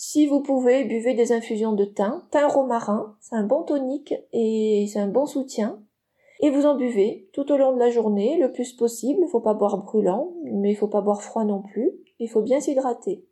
si 0.00 0.28
vous 0.28 0.40
pouvez, 0.40 0.84
buvez 0.84 1.14
des 1.14 1.32
infusions 1.32 1.72
de 1.72 1.84
thym, 1.84 2.22
thym 2.30 2.46
romarin, 2.46 3.16
c'est 3.20 3.34
un 3.34 3.42
bon 3.42 3.64
tonique 3.64 4.14
et 4.32 4.86
c'est 4.92 5.00
un 5.00 5.08
bon 5.08 5.26
soutien. 5.26 5.82
Et 6.38 6.50
vous 6.50 6.66
en 6.66 6.76
buvez 6.76 7.28
tout 7.32 7.50
au 7.50 7.56
long 7.56 7.72
de 7.72 7.80
la 7.80 7.90
journée, 7.90 8.38
le 8.38 8.52
plus 8.52 8.72
possible. 8.74 9.18
Il 9.24 9.28
faut 9.28 9.40
pas 9.40 9.54
boire 9.54 9.76
brûlant, 9.76 10.34
mais 10.44 10.70
il 10.70 10.76
faut 10.76 10.86
pas 10.86 11.00
boire 11.00 11.20
froid 11.20 11.42
non 11.42 11.62
plus. 11.62 11.90
Il 12.20 12.30
faut 12.30 12.42
bien 12.42 12.60
s'hydrater. 12.60 13.26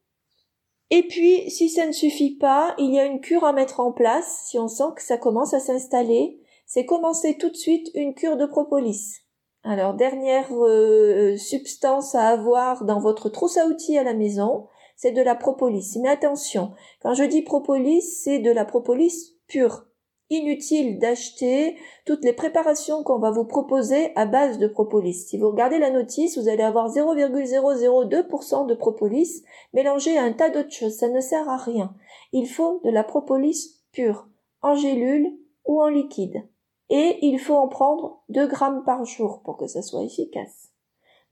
Et 0.90 1.04
puis, 1.04 1.48
si 1.52 1.68
ça 1.68 1.86
ne 1.86 1.92
suffit 1.92 2.34
pas, 2.34 2.74
il 2.78 2.92
y 2.92 2.98
a 2.98 3.04
une 3.04 3.20
cure 3.20 3.44
à 3.44 3.52
mettre 3.52 3.78
en 3.78 3.92
place. 3.92 4.46
Si 4.46 4.58
on 4.58 4.66
sent 4.66 4.90
que 4.96 5.02
ça 5.02 5.18
commence 5.18 5.54
à 5.54 5.60
s'installer, 5.60 6.40
c'est 6.66 6.84
commencer 6.84 7.38
tout 7.38 7.48
de 7.48 7.56
suite 7.56 7.92
une 7.94 8.12
cure 8.12 8.36
de 8.36 8.44
propolis. 8.44 9.20
Alors, 9.62 9.94
dernière 9.94 10.48
euh, 10.52 11.36
substance 11.36 12.16
à 12.16 12.26
avoir 12.26 12.84
dans 12.84 12.98
votre 12.98 13.28
trousse 13.28 13.56
à 13.56 13.68
outils 13.68 13.98
à 13.98 14.02
la 14.02 14.14
maison, 14.14 14.66
c'est 14.96 15.12
de 15.12 15.22
la 15.22 15.34
propolis. 15.34 15.98
Mais 16.02 16.08
attention, 16.08 16.72
quand 17.00 17.14
je 17.14 17.25
dis 17.25 17.43
propolis, 17.43 18.02
c'est 18.02 18.38
de 18.38 18.50
la 18.50 18.64
propolis 18.64 19.37
pure. 19.46 19.84
Inutile 20.28 20.99
d'acheter 20.99 21.76
toutes 22.04 22.25
les 22.25 22.32
préparations 22.32 23.04
qu'on 23.04 23.20
va 23.20 23.30
vous 23.30 23.44
proposer 23.44 24.11
à 24.16 24.26
base 24.26 24.59
de 24.59 24.66
propolis. 24.66 25.14
Si 25.14 25.38
vous 25.38 25.50
regardez 25.50 25.78
la 25.78 25.90
notice, 25.90 26.37
vous 26.37 26.49
allez 26.49 26.64
avoir 26.64 26.88
0,002% 26.88 28.66
de 28.66 28.75
propolis 28.75 29.44
mélangé 29.73 30.18
à 30.18 30.25
un 30.25 30.32
tas 30.32 30.50
d'autres 30.50 30.73
choses. 30.73 30.97
Ça 30.97 31.09
ne 31.09 31.20
sert 31.20 31.49
à 31.49 31.56
rien. 31.56 31.94
Il 32.32 32.49
faut 32.49 32.80
de 32.82 32.90
la 32.90 33.04
propolis 33.04 33.85
pure, 33.92 34.26
en 34.62 34.75
gélule 34.75 35.38
ou 35.64 35.80
en 35.80 35.88
liquide. 35.88 36.42
Et 36.90 37.18
il 37.23 37.38
faut 37.38 37.54
en 37.54 37.68
prendre 37.68 38.25
2 38.28 38.49
grammes 38.49 38.82
par 38.85 39.04
jour 39.04 39.42
pour 39.44 39.56
que 39.56 39.68
ça 39.68 39.82
soit 39.82 40.02
efficace. 40.02 40.65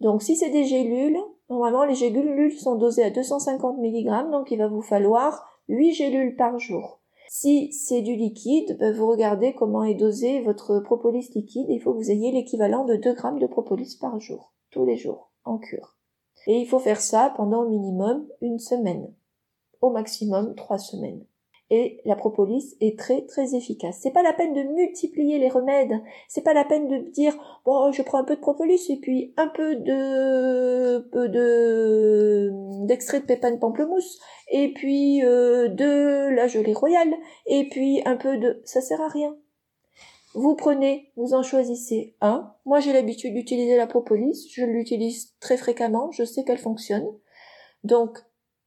Donc 0.05 0.23
si 0.23 0.37
c'est 0.37 0.51
des 0.51 0.65
gélules, 0.65 1.17
normalement 1.49 1.87
les 1.87 1.95
gélules 1.95 2.53
sont 2.53 2.77
dosées 2.77 3.05
à 3.05 3.11
250 3.11 3.79
mg, 3.79 4.31
donc 4.31 4.51
il 4.51 4.59
va 4.59 4.69
vous 4.69 4.83
falloir 4.83 5.47
8 5.69 5.93
gélules 5.95 6.37
par 6.37 6.59
jour. 6.59 7.01
Si 7.31 7.73
c'est 7.73 8.03
du 8.03 8.15
liquide, 8.15 8.77
ben, 8.79 8.95
vous 8.95 9.09
regardez 9.09 9.55
comment 9.55 9.83
est 9.83 9.95
dosé 9.95 10.43
votre 10.43 10.79
propolis 10.81 11.31
liquide. 11.35 11.71
Il 11.71 11.81
faut 11.81 11.95
que 11.95 12.05
vous 12.05 12.11
ayez 12.11 12.33
l'équivalent 12.33 12.85
de 12.85 12.97
2 12.97 13.15
grammes 13.15 13.39
de 13.39 13.47
propolis 13.47 13.97
par 13.99 14.21
jour, 14.21 14.53
tous 14.71 14.85
les 14.85 14.99
jours, 14.99 15.33
en 15.45 15.57
cure. 15.57 15.97
Et 16.49 16.61
il 16.61 16.67
faut 16.67 16.81
faire 16.81 17.01
ça 17.01 17.33
pendant 17.35 17.63
au 17.63 17.69
minimum 17.71 18.29
une 18.43 18.59
semaine, 18.59 19.11
au 19.81 19.89
maximum 19.89 20.55
trois 20.55 20.79
semaines 20.79 21.25
la 22.05 22.17
propolis 22.17 22.77
est 22.81 22.99
très 22.99 23.23
très 23.23 23.55
efficace. 23.55 23.99
C'est 24.01 24.11
pas 24.11 24.23
la 24.23 24.33
peine 24.33 24.53
de 24.53 24.63
multiplier 24.63 25.39
les 25.39 25.49
remèdes, 25.49 26.01
c'est 26.29 26.43
pas 26.43 26.55
la 26.55 26.65
peine 26.65 26.89
de 26.89 27.11
dire 27.11 27.35
bon 27.65 27.93
je 27.93 28.03
prends 28.03 28.19
un 28.19 28.25
peu 28.25 28.37
de 28.37 28.41
propolis 28.41 28.91
et 28.91 28.99
puis 29.01 29.33
un 29.37 29.49
peu 29.49 29.77
de 29.77 30.99
peu 31.11 31.29
de 31.29 32.51
d'extrait 32.87 33.21
de 33.21 33.27
pépins 33.27 33.53
de 33.53 33.59
pamplemousse 33.59 34.19
et 34.51 34.73
puis 34.73 35.25
euh, 35.25 35.69
de 35.69 36.29
la 36.35 36.47
gelée 36.47 36.75
royale 36.75 37.15
et 37.47 37.69
puis 37.69 38.03
un 38.05 38.17
peu 38.17 38.39
de 38.39 38.61
ça 38.65 38.81
sert 38.81 39.01
à 39.01 39.09
rien. 39.09 39.37
Vous 40.35 40.57
prenez, 40.57 41.13
vous 41.17 41.33
en 41.33 41.45
choisissez 41.45 42.17
un. 42.21 42.53
Moi 42.65 42.81
j'ai 42.81 42.93
l'habitude 42.93 43.35
d'utiliser 43.35 43.77
la 43.77 43.87
propolis, 43.87 44.49
je 44.53 44.65
l'utilise 44.65 45.35
très 45.41 45.57
fréquemment, 45.57 46.11
je 46.11 46.25
sais 46.25 46.45
qu'elle 46.45 46.59
fonctionne. 46.59 47.07
Donc 47.85 48.19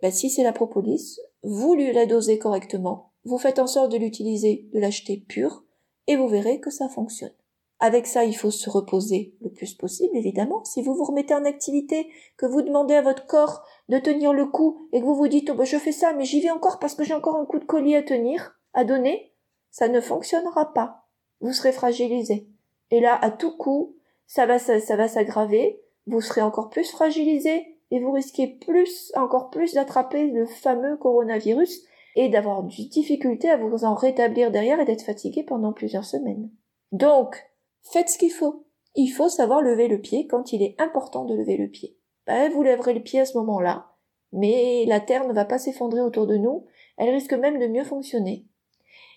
ben, 0.01 0.11
si 0.11 0.29
c'est 0.29 0.43
la 0.43 0.53
propolis, 0.53 1.19
vous 1.43 1.75
la 1.75 2.05
dosez 2.05 2.39
correctement, 2.39 3.11
vous 3.25 3.37
faites 3.37 3.59
en 3.59 3.67
sorte 3.67 3.91
de 3.91 3.97
l'utiliser, 3.97 4.69
de 4.73 4.79
l'acheter 4.79 5.17
pur, 5.17 5.63
et 6.07 6.15
vous 6.15 6.27
verrez 6.27 6.59
que 6.59 6.71
ça 6.71 6.89
fonctionne. 6.89 7.33
Avec 7.79 8.07
ça, 8.07 8.23
il 8.23 8.35
faut 8.35 8.49
se 8.49 8.69
reposer 8.69 9.35
le 9.41 9.51
plus 9.51 9.75
possible, 9.75 10.17
évidemment. 10.17 10.63
Si 10.63 10.81
vous 10.81 10.95
vous 10.95 11.03
remettez 11.03 11.35
en 11.35 11.45
activité, 11.45 12.09
que 12.35 12.47
vous 12.47 12.63
demandez 12.63 12.95
à 12.95 13.03
votre 13.03 13.27
corps 13.27 13.63
de 13.87 13.99
tenir 13.99 14.33
le 14.33 14.47
coup 14.47 14.89
et 14.91 14.99
que 14.99 15.05
vous 15.05 15.15
vous 15.15 15.27
dites, 15.27 15.51
oh 15.51 15.53
ben, 15.53 15.63
je 15.63 15.77
fais 15.77 15.91
ça, 15.91 16.13
mais 16.13 16.25
j'y 16.25 16.41
vais 16.41 16.49
encore 16.49 16.79
parce 16.79 16.95
que 16.95 17.03
j'ai 17.03 17.13
encore 17.13 17.35
un 17.35 17.45
coup 17.45 17.59
de 17.59 17.65
collier 17.65 17.95
à 17.95 18.01
tenir, 18.01 18.59
à 18.73 18.83
donner, 18.83 19.31
ça 19.69 19.89
ne 19.89 20.01
fonctionnera 20.01 20.73
pas. 20.73 21.07
Vous 21.39 21.53
serez 21.53 21.71
fragilisé. 21.71 22.47
Et 22.89 22.99
là, 22.99 23.15
à 23.21 23.29
tout 23.29 23.55
coup, 23.55 23.95
ça 24.25 24.47
va, 24.47 24.57
ça, 24.57 24.95
va 24.95 25.07
s'aggraver, 25.07 25.79
vous 26.07 26.21
serez 26.21 26.41
encore 26.41 26.69
plus 26.69 26.89
fragilisé 26.89 27.76
et 27.91 27.99
vous 27.99 28.11
risquez 28.11 28.47
plus, 28.47 29.11
encore 29.15 29.49
plus 29.49 29.73
d'attraper 29.73 30.27
le 30.27 30.45
fameux 30.45 30.97
coronavirus 30.97 31.83
et 32.15 32.29
d'avoir 32.29 32.63
du 32.63 32.87
difficulté 32.87 33.49
à 33.49 33.57
vous 33.57 33.83
en 33.83 33.95
rétablir 33.95 34.51
derrière 34.51 34.79
et 34.79 34.85
d'être 34.85 35.03
fatigué 35.03 35.43
pendant 35.43 35.73
plusieurs 35.73 36.05
semaines. 36.05 36.49
Donc, 36.91 37.47
Faites 37.91 38.09
ce 38.09 38.17
qu'il 38.17 38.31
faut. 38.31 38.65
Il 38.95 39.07
faut 39.07 39.29
savoir 39.29 39.61
lever 39.61 39.87
le 39.87 40.01
pied 40.01 40.27
quand 40.27 40.51
il 40.51 40.61
est 40.61 40.75
important 40.79 41.23
de 41.23 41.35
lever 41.35 41.55
le 41.55 41.69
pied. 41.69 41.97
Ben, 42.25 42.51
vous 42.51 42.63
lèverez 42.63 42.93
le 42.93 43.01
pied 43.01 43.21
à 43.21 43.25
ce 43.25 43.37
moment-là, 43.37 43.93
mais 44.33 44.85
la 44.87 44.99
Terre 44.99 45.25
ne 45.25 45.33
va 45.33 45.45
pas 45.45 45.59
s'effondrer 45.59 46.01
autour 46.01 46.27
de 46.27 46.35
nous, 46.35 46.65
elle 46.97 47.13
risque 47.13 47.33
même 47.33 47.59
de 47.59 47.67
mieux 47.67 47.85
fonctionner. 47.85 48.45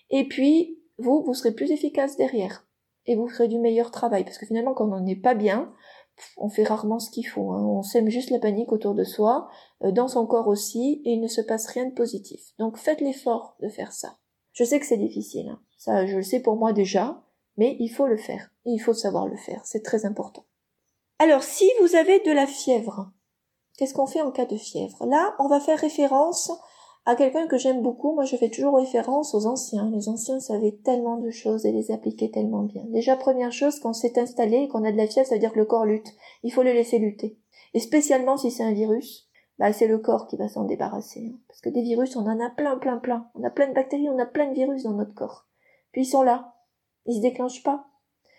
Et 0.09 0.27
puis, 0.27 0.79
vous, 0.99 1.21
vous 1.21 1.33
serez 1.33 1.51
plus 1.51 1.71
efficace 1.71 2.15
derrière. 2.15 2.65
Et 3.07 3.15
vous 3.15 3.27
ferez 3.27 3.49
du 3.49 3.57
meilleur 3.57 3.91
travail, 3.91 4.23
parce 4.23 4.37
que 4.37 4.45
finalement, 4.45 4.73
quand 4.73 4.89
on 4.89 5.01
n'est 5.01 5.15
pas 5.15 5.33
bien, 5.33 5.73
on 6.37 6.49
fait 6.49 6.63
rarement 6.63 6.99
ce 6.99 7.09
qu'il 7.09 7.27
faut. 7.27 7.51
Hein. 7.51 7.63
On 7.63 7.83
sème 7.83 8.09
juste 8.09 8.29
la 8.29 8.39
panique 8.39 8.71
autour 8.71 8.93
de 8.93 9.03
soi, 9.03 9.49
euh, 9.83 9.91
dans 9.91 10.07
son 10.07 10.25
corps 10.25 10.47
aussi, 10.47 11.01
et 11.05 11.13
il 11.13 11.21
ne 11.21 11.27
se 11.27 11.41
passe 11.41 11.67
rien 11.67 11.85
de 11.85 11.93
positif. 11.93 12.41
Donc 12.59 12.77
faites 12.77 13.01
l'effort 13.01 13.55
de 13.61 13.69
faire 13.69 13.93
ça. 13.93 14.17
Je 14.53 14.63
sais 14.63 14.79
que 14.79 14.85
c'est 14.85 14.97
difficile, 14.97 15.49
hein. 15.49 15.61
ça 15.77 16.05
je 16.05 16.17
le 16.17 16.23
sais 16.23 16.41
pour 16.41 16.57
moi 16.57 16.73
déjà, 16.73 17.23
mais 17.57 17.77
il 17.79 17.89
faut 17.89 18.07
le 18.07 18.17
faire. 18.17 18.51
il 18.65 18.79
faut 18.79 18.93
savoir 18.93 19.27
le 19.27 19.37
faire. 19.37 19.61
C'est 19.65 19.83
très 19.83 20.05
important. 20.05 20.45
Alors, 21.19 21.43
si 21.43 21.69
vous 21.79 21.95
avez 21.95 22.19
de 22.21 22.31
la 22.31 22.47
fièvre, 22.47 23.11
qu'est-ce 23.77 23.93
qu'on 23.93 24.07
fait 24.07 24.21
en 24.21 24.31
cas 24.31 24.45
de 24.45 24.57
fièvre? 24.57 25.05
Là, 25.05 25.35
on 25.37 25.47
va 25.47 25.59
faire 25.59 25.77
référence 25.77 26.51
à 27.05 27.15
quelqu'un 27.15 27.47
que 27.47 27.57
j'aime 27.57 27.81
beaucoup. 27.81 28.13
Moi, 28.13 28.25
je 28.25 28.35
fais 28.35 28.49
toujours 28.49 28.77
référence 28.77 29.33
aux 29.33 29.45
anciens. 29.47 29.89
Les 29.91 30.07
anciens 30.07 30.39
savaient 30.39 30.77
tellement 30.83 31.17
de 31.17 31.31
choses 31.31 31.65
et 31.65 31.71
les 31.71 31.91
appliquaient 31.91 32.29
tellement 32.29 32.63
bien. 32.63 32.83
Déjà, 32.89 33.15
première 33.15 33.51
chose, 33.51 33.79
quand 33.79 33.93
c'est 33.93 34.17
installé 34.17 34.57
et 34.57 34.67
qu'on 34.67 34.83
a 34.83 34.91
de 34.91 34.97
la 34.97 35.07
fièvre, 35.07 35.27
ça 35.27 35.35
veut 35.35 35.39
dire 35.39 35.53
que 35.53 35.59
le 35.59 35.65
corps 35.65 35.85
lutte. 35.85 36.13
Il 36.43 36.53
faut 36.53 36.63
le 36.63 36.73
laisser 36.73 36.99
lutter. 36.99 37.39
Et 37.73 37.79
spécialement 37.79 38.37
si 38.37 38.51
c'est 38.51 38.63
un 38.63 38.73
virus, 38.73 39.29
bah, 39.57 39.73
c'est 39.73 39.87
le 39.87 39.97
corps 39.97 40.27
qui 40.27 40.37
va 40.37 40.47
s'en 40.47 40.65
débarrasser. 40.65 41.31
Hein. 41.31 41.39
Parce 41.47 41.61
que 41.61 41.69
des 41.69 41.81
virus, 41.81 42.15
on 42.15 42.27
en 42.27 42.39
a 42.39 42.49
plein, 42.49 42.77
plein, 42.77 42.97
plein. 42.97 43.29
On 43.35 43.43
a 43.43 43.49
plein 43.49 43.67
de 43.67 43.73
bactéries, 43.73 44.09
on 44.09 44.19
a 44.19 44.25
plein 44.25 44.49
de 44.49 44.55
virus 44.55 44.83
dans 44.83 44.93
notre 44.93 45.15
corps. 45.15 45.47
Puis 45.91 46.03
ils 46.03 46.09
sont 46.09 46.23
là. 46.23 46.55
Il 47.05 47.15
se 47.15 47.21
déclenche 47.21 47.63
pas. 47.63 47.87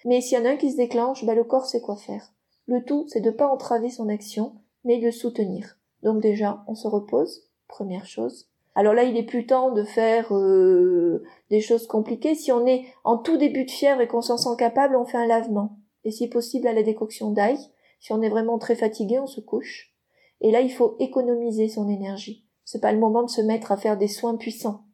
Mais 0.04 0.20
s'il 0.20 0.38
y 0.38 0.40
en 0.40 0.44
a 0.44 0.50
un 0.50 0.56
qui 0.56 0.70
se 0.70 0.76
déclenche, 0.76 1.24
bah, 1.24 1.34
le 1.34 1.44
corps 1.44 1.66
sait 1.66 1.80
quoi 1.80 1.96
faire. 1.96 2.32
Le 2.66 2.84
tout, 2.84 3.06
c'est 3.08 3.20
de 3.20 3.30
pas 3.30 3.48
entraver 3.48 3.90
son 3.90 4.08
action, 4.08 4.54
mais 4.84 4.98
de 4.98 5.10
soutenir. 5.10 5.78
Donc 6.02 6.20
déjà, 6.20 6.64
on 6.68 6.74
se 6.74 6.86
repose, 6.86 7.50
première 7.68 8.06
chose. 8.06 8.51
Alors 8.74 8.94
là, 8.94 9.04
il 9.04 9.16
est 9.16 9.22
plus 9.24 9.46
temps 9.46 9.70
de 9.70 9.84
faire 9.84 10.34
euh, 10.34 11.22
des 11.50 11.60
choses 11.60 11.86
compliquées. 11.86 12.34
Si 12.34 12.52
on 12.52 12.66
est 12.66 12.86
en 13.04 13.18
tout 13.18 13.36
début 13.36 13.64
de 13.64 13.70
fièvre 13.70 14.00
et 14.00 14.08
qu'on 14.08 14.22
s'en 14.22 14.38
sent 14.38 14.56
capable, 14.58 14.96
on 14.96 15.04
fait 15.04 15.18
un 15.18 15.26
lavement. 15.26 15.78
Et 16.04 16.10
si 16.10 16.28
possible, 16.28 16.66
à 16.66 16.72
la 16.72 16.82
décoction 16.82 17.30
d'ail. 17.30 17.58
Si 18.00 18.12
on 18.12 18.22
est 18.22 18.28
vraiment 18.28 18.58
très 18.58 18.74
fatigué, 18.74 19.20
on 19.20 19.26
se 19.26 19.40
couche. 19.40 19.92
Et 20.40 20.50
là, 20.50 20.60
il 20.60 20.72
faut 20.72 20.96
économiser 20.98 21.68
son 21.68 21.88
énergie. 21.88 22.46
C'est 22.64 22.80
pas 22.80 22.92
le 22.92 22.98
moment 22.98 23.22
de 23.22 23.30
se 23.30 23.40
mettre 23.40 23.70
à 23.70 23.76
faire 23.76 23.96
des 23.96 24.08
soins 24.08 24.36
puissants. 24.36 24.84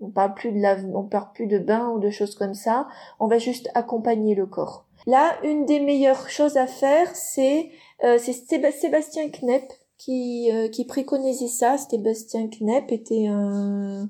On 0.00 0.10
parle 0.10 0.34
plus 0.34 0.50
de 0.50 0.58
lave, 0.58 0.84
on 0.94 1.04
parle 1.04 1.32
plus 1.34 1.46
de 1.46 1.58
bain 1.58 1.90
ou 1.90 2.00
de 2.00 2.10
choses 2.10 2.34
comme 2.34 2.54
ça. 2.54 2.88
On 3.20 3.26
va 3.26 3.38
juste 3.38 3.68
accompagner 3.74 4.34
le 4.34 4.46
corps. 4.46 4.86
Là, 5.06 5.38
une 5.44 5.66
des 5.66 5.80
meilleures 5.80 6.28
choses 6.28 6.56
à 6.56 6.66
faire, 6.66 7.14
c'est 7.14 7.70
euh, 8.02 8.18
c'est 8.18 8.32
Sébastien 8.32 9.28
Knepp 9.28 9.70
qui 10.00 10.50
euh, 10.50 10.68
qui 10.68 10.84
préconisait 10.84 11.46
ça. 11.46 11.76
Sébastien 11.76 12.48
Knepp 12.48 12.90
était 12.90 13.26
un, 13.26 14.08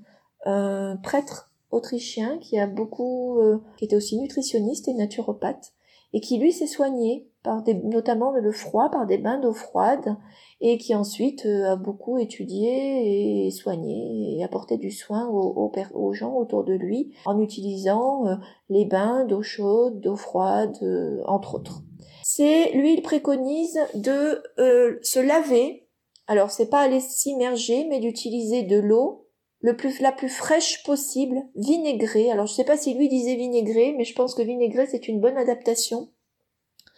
prêtre 1.03 1.51
autrichien 1.71 2.39
qui 2.39 2.59
a 2.59 2.67
beaucoup, 2.67 3.39
euh, 3.41 3.59
qui 3.77 3.85
était 3.85 3.97
aussi 3.97 4.19
nutritionniste 4.19 4.89
et 4.89 4.95
naturopathe 4.95 5.73
et 6.13 6.21
qui 6.21 6.39
lui 6.39 6.53
s'est 6.53 6.67
soigné 6.67 7.29
par 7.43 7.63
des, 7.63 7.75
notamment 7.75 8.33
le 8.33 8.53
froid, 8.53 8.91
par 8.91 9.07
des 9.07 9.17
bains 9.17 9.39
d'eau 9.39 9.53
froide, 9.53 10.17
et 10.61 10.77
qui 10.77 10.95
ensuite 10.95 11.47
euh, 11.47 11.73
a 11.73 11.77
beaucoup 11.77 12.19
étudié 12.19 13.47
et 13.47 13.51
soigné 13.51 14.37
et 14.37 14.45
apporté 14.45 14.77
du 14.77 14.91
soin 14.91 15.29
aux, 15.29 15.73
aux, 15.95 16.13
gens 16.13 16.35
autour 16.35 16.65
de 16.65 16.75
lui 16.75 17.15
en 17.25 17.41
utilisant 17.41 18.27
euh, 18.27 18.35
les 18.69 18.85
bains 18.85 19.25
d'eau 19.25 19.43
chaude, 19.43 20.01
d'eau 20.01 20.17
froide, 20.17 20.77
entre 21.27 21.55
autres. 21.55 21.83
C'est 22.33 22.71
lui 22.75 22.95
il 22.95 23.03
préconise 23.03 23.77
de 23.95 24.41
se 25.03 25.19
laver. 25.19 25.89
Alors 26.29 26.53
c'est 26.53 26.71
pas 26.71 26.79
aller 26.79 27.01
s'immerger, 27.01 27.87
mais 27.89 27.99
d'utiliser 27.99 28.63
de 28.63 28.79
l'eau 28.79 29.27
le 29.63 29.77
plus 29.77 29.99
la 29.99 30.13
plus 30.13 30.29
fraîche 30.29 30.85
possible, 30.85 31.43
vinaigrée. 31.57 32.31
Alors 32.31 32.47
je 32.47 32.55
sais 32.55 32.65
pas 32.65 32.77
si 32.77 32.95
lui 32.95 33.09
disait 33.09 33.35
vinaigrée, 33.35 33.97
mais 33.99 34.05
je 34.05 34.15
pense 34.15 34.37
que 34.37 34.43
vinaigrée 34.43 34.87
c'est 34.87 35.09
une 35.09 35.21
bonne 35.21 35.37
adaptation. 35.37 36.09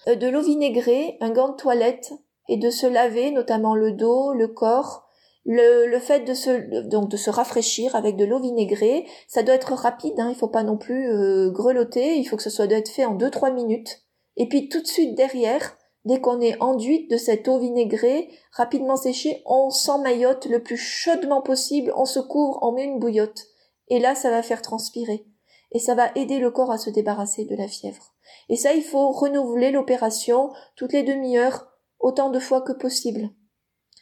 Euh, 0.06 0.16
de 0.16 0.28
l'eau 0.28 0.42
vinaigrée, 0.42 1.16
un 1.22 1.30
gant 1.30 1.48
de 1.48 1.56
toilette 1.56 2.12
et 2.50 2.58
de 2.58 2.68
se 2.68 2.86
laver 2.86 3.30
notamment 3.30 3.74
le 3.74 3.92
dos, 3.92 4.34
le 4.34 4.48
corps. 4.48 5.08
Le, 5.46 5.86
le 5.86 5.98
fait 5.98 6.20
de 6.20 6.34
se 6.34 6.86
donc 6.88 7.08
de 7.08 7.16
se 7.16 7.30
rafraîchir 7.30 7.96
avec 7.96 8.16
de 8.16 8.26
l'eau 8.26 8.38
vinaigrée, 8.38 9.06
ça 9.28 9.42
doit 9.42 9.54
être 9.54 9.72
rapide, 9.72 10.20
hein, 10.20 10.28
il 10.28 10.36
faut 10.36 10.46
pas 10.46 10.62
non 10.62 10.76
plus 10.76 11.10
euh, 11.10 11.50
grelotter, 11.50 12.16
il 12.16 12.24
faut 12.24 12.36
que 12.36 12.42
ce 12.42 12.50
soit 12.50 12.66
doit 12.66 12.78
être 12.78 12.90
fait 12.90 13.06
en 13.06 13.16
2-3 13.16 13.54
minutes. 13.54 14.01
Et 14.36 14.48
puis 14.48 14.68
tout 14.68 14.80
de 14.80 14.86
suite 14.86 15.14
derrière, 15.14 15.76
dès 16.04 16.20
qu'on 16.20 16.40
est 16.40 16.60
enduite 16.60 17.10
de 17.10 17.16
cette 17.16 17.48
eau 17.48 17.58
vinaigrée, 17.58 18.30
rapidement 18.52 18.96
séchée, 18.96 19.42
on 19.46 19.70
s'emmaillote 19.70 20.46
le 20.46 20.62
plus 20.62 20.76
chaudement 20.76 21.42
possible, 21.42 21.92
on 21.96 22.04
se 22.04 22.20
couvre, 22.20 22.58
on 22.62 22.72
met 22.72 22.84
une 22.84 22.98
bouillotte. 22.98 23.46
Et 23.88 23.98
là, 23.98 24.14
ça 24.14 24.30
va 24.30 24.42
faire 24.42 24.62
transpirer. 24.62 25.26
Et 25.72 25.78
ça 25.78 25.94
va 25.94 26.10
aider 26.14 26.38
le 26.38 26.50
corps 26.50 26.70
à 26.70 26.78
se 26.78 26.90
débarrasser 26.90 27.44
de 27.44 27.56
la 27.56 27.68
fièvre. 27.68 28.14
Et 28.48 28.56
ça, 28.56 28.74
il 28.74 28.82
faut 28.82 29.10
renouveler 29.10 29.70
l'opération 29.70 30.50
toutes 30.76 30.92
les 30.92 31.02
demi-heures, 31.02 31.68
autant 32.00 32.30
de 32.30 32.38
fois 32.38 32.60
que 32.60 32.72
possible. 32.72 33.30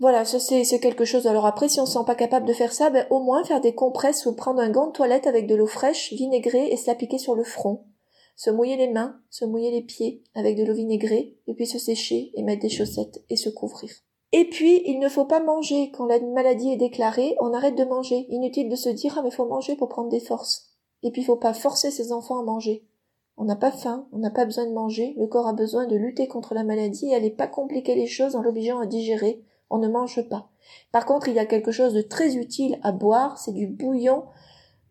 Voilà, 0.00 0.24
ça 0.24 0.40
c'est 0.40 0.80
quelque 0.80 1.04
chose. 1.04 1.26
Alors 1.26 1.44
après, 1.44 1.68
si 1.68 1.78
on 1.78 1.82
ne 1.82 1.86
se 1.86 1.92
sent 1.92 2.04
pas 2.06 2.14
capable 2.14 2.46
de 2.46 2.54
faire 2.54 2.72
ça, 2.72 2.88
ben, 2.88 3.06
au 3.10 3.20
moins 3.20 3.44
faire 3.44 3.60
des 3.60 3.74
compresses 3.74 4.24
ou 4.24 4.34
prendre 4.34 4.60
un 4.60 4.70
gant 4.70 4.86
de 4.86 4.92
toilette 4.92 5.26
avec 5.26 5.46
de 5.46 5.54
l'eau 5.54 5.66
fraîche, 5.66 6.12
vinaigrée, 6.14 6.72
et 6.72 6.76
se 6.78 6.86
l'appliquer 6.86 7.18
sur 7.18 7.34
le 7.34 7.44
front. 7.44 7.84
Se 8.40 8.48
mouiller 8.48 8.78
les 8.78 8.88
mains, 8.88 9.20
se 9.28 9.44
mouiller 9.44 9.70
les 9.70 9.82
pieds 9.82 10.22
avec 10.34 10.56
de 10.56 10.64
l'eau 10.64 10.72
vinaigrée, 10.72 11.36
et 11.46 11.52
puis 11.52 11.66
se 11.66 11.78
sécher 11.78 12.30
et 12.32 12.42
mettre 12.42 12.62
des 12.62 12.70
chaussettes 12.70 13.22
et 13.28 13.36
se 13.36 13.50
couvrir. 13.50 13.90
Et 14.32 14.48
puis, 14.48 14.80
il 14.86 14.98
ne 14.98 15.10
faut 15.10 15.26
pas 15.26 15.42
manger. 15.42 15.90
Quand 15.90 16.06
la 16.06 16.18
maladie 16.20 16.72
est 16.72 16.78
déclarée, 16.78 17.36
on 17.38 17.52
arrête 17.52 17.76
de 17.76 17.84
manger. 17.84 18.24
Inutile 18.30 18.70
de 18.70 18.76
se 18.76 18.88
dire, 18.88 19.14
ah 19.18 19.22
mais 19.22 19.30
faut 19.30 19.44
manger 19.44 19.76
pour 19.76 19.90
prendre 19.90 20.08
des 20.08 20.20
forces. 20.20 20.70
Et 21.02 21.10
puis, 21.10 21.20
il 21.20 21.26
faut 21.26 21.36
pas 21.36 21.52
forcer 21.52 21.90
ses 21.90 22.12
enfants 22.12 22.40
à 22.40 22.42
manger. 22.42 22.86
On 23.36 23.44
n'a 23.44 23.56
pas 23.56 23.72
faim, 23.72 24.08
on 24.10 24.16
n'a 24.16 24.30
pas 24.30 24.46
besoin 24.46 24.64
de 24.64 24.72
manger, 24.72 25.14
le 25.18 25.26
corps 25.26 25.46
a 25.46 25.52
besoin 25.52 25.86
de 25.86 25.96
lutter 25.96 26.26
contre 26.26 26.54
la 26.54 26.64
maladie 26.64 27.10
et 27.10 27.14
allez 27.14 27.30
pas 27.30 27.46
compliquer 27.46 27.94
les 27.94 28.06
choses 28.06 28.36
en 28.36 28.40
l'obligeant 28.40 28.80
à 28.80 28.86
digérer, 28.86 29.44
on 29.68 29.76
ne 29.76 29.88
mange 29.88 30.26
pas. 30.30 30.48
Par 30.92 31.04
contre, 31.04 31.28
il 31.28 31.34
y 31.34 31.38
a 31.38 31.46
quelque 31.46 31.72
chose 31.72 31.92
de 31.92 32.00
très 32.00 32.36
utile 32.36 32.80
à 32.82 32.92
boire, 32.92 33.36
c'est 33.36 33.52
du 33.52 33.66
bouillon 33.66 34.24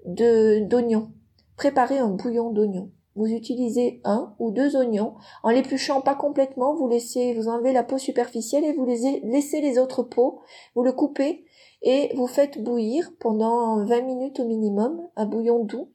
de, 0.06 0.60
d'oignon. 0.60 1.12
Préparez 1.58 1.98
un 1.98 2.10
bouillon 2.10 2.52
d'oignon. 2.52 2.92
Vous 3.20 3.28
utilisez 3.28 4.00
un 4.06 4.34
ou 4.40 4.50
deux 4.50 4.78
oignons. 4.78 5.16
En 5.44 5.50
l'épluchant 5.50 6.00
pas 6.00 6.16
complètement, 6.16 6.74
vous 6.74 6.88
laissez, 6.88 7.34
vous 7.34 7.50
enlevez 7.50 7.74
la 7.74 7.84
peau 7.84 7.98
superficielle 7.98 8.64
et 8.64 8.72
vous 8.72 8.86
laissez 8.86 9.60
les 9.60 9.78
autres 9.78 10.04
peaux. 10.04 10.40
Vous 10.74 10.84
le 10.84 10.94
coupez 10.94 11.44
et 11.82 12.16
vous 12.16 12.28
faites 12.28 12.64
bouillir 12.64 13.12
pendant 13.20 13.84
20 13.84 14.02
minutes 14.04 14.40
au 14.40 14.46
minimum, 14.46 15.06
un 15.18 15.26
bouillon 15.26 15.66
doux. 15.66 15.90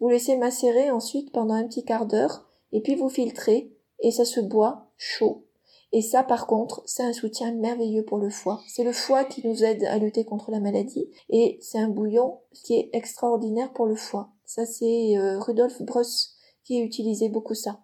Vous 0.00 0.08
laissez 0.08 0.38
macérer 0.38 0.90
ensuite 0.90 1.30
pendant 1.30 1.52
un 1.52 1.64
petit 1.64 1.84
quart 1.84 2.06
d'heure 2.06 2.48
et 2.72 2.80
puis 2.80 2.94
vous 2.94 3.10
filtrez 3.10 3.70
et 4.00 4.10
ça 4.10 4.24
se 4.24 4.40
boit 4.40 4.86
chaud. 4.96 5.44
Et 5.92 6.00
ça, 6.00 6.22
par 6.22 6.46
contre, 6.46 6.82
c'est 6.86 7.02
un 7.02 7.12
soutien 7.12 7.52
merveilleux 7.52 8.06
pour 8.06 8.16
le 8.16 8.30
foie. 8.30 8.62
C'est 8.66 8.82
le 8.82 8.94
foie 8.94 9.24
qui 9.24 9.46
nous 9.46 9.62
aide 9.62 9.84
à 9.84 9.98
lutter 9.98 10.24
contre 10.24 10.50
la 10.50 10.58
maladie 10.58 11.10
et 11.28 11.58
c'est 11.60 11.78
un 11.78 11.90
bouillon 11.90 12.38
qui 12.54 12.76
est 12.76 12.88
extraordinaire 12.94 13.74
pour 13.74 13.84
le 13.84 13.94
foie. 13.94 14.30
Ça, 14.46 14.64
c'est 14.64 15.18
euh, 15.18 15.38
Rudolf 15.38 15.82
Bruss 15.82 16.38
qui 16.64 16.80
utilisait 16.80 17.28
beaucoup 17.28 17.54
ça. 17.54 17.80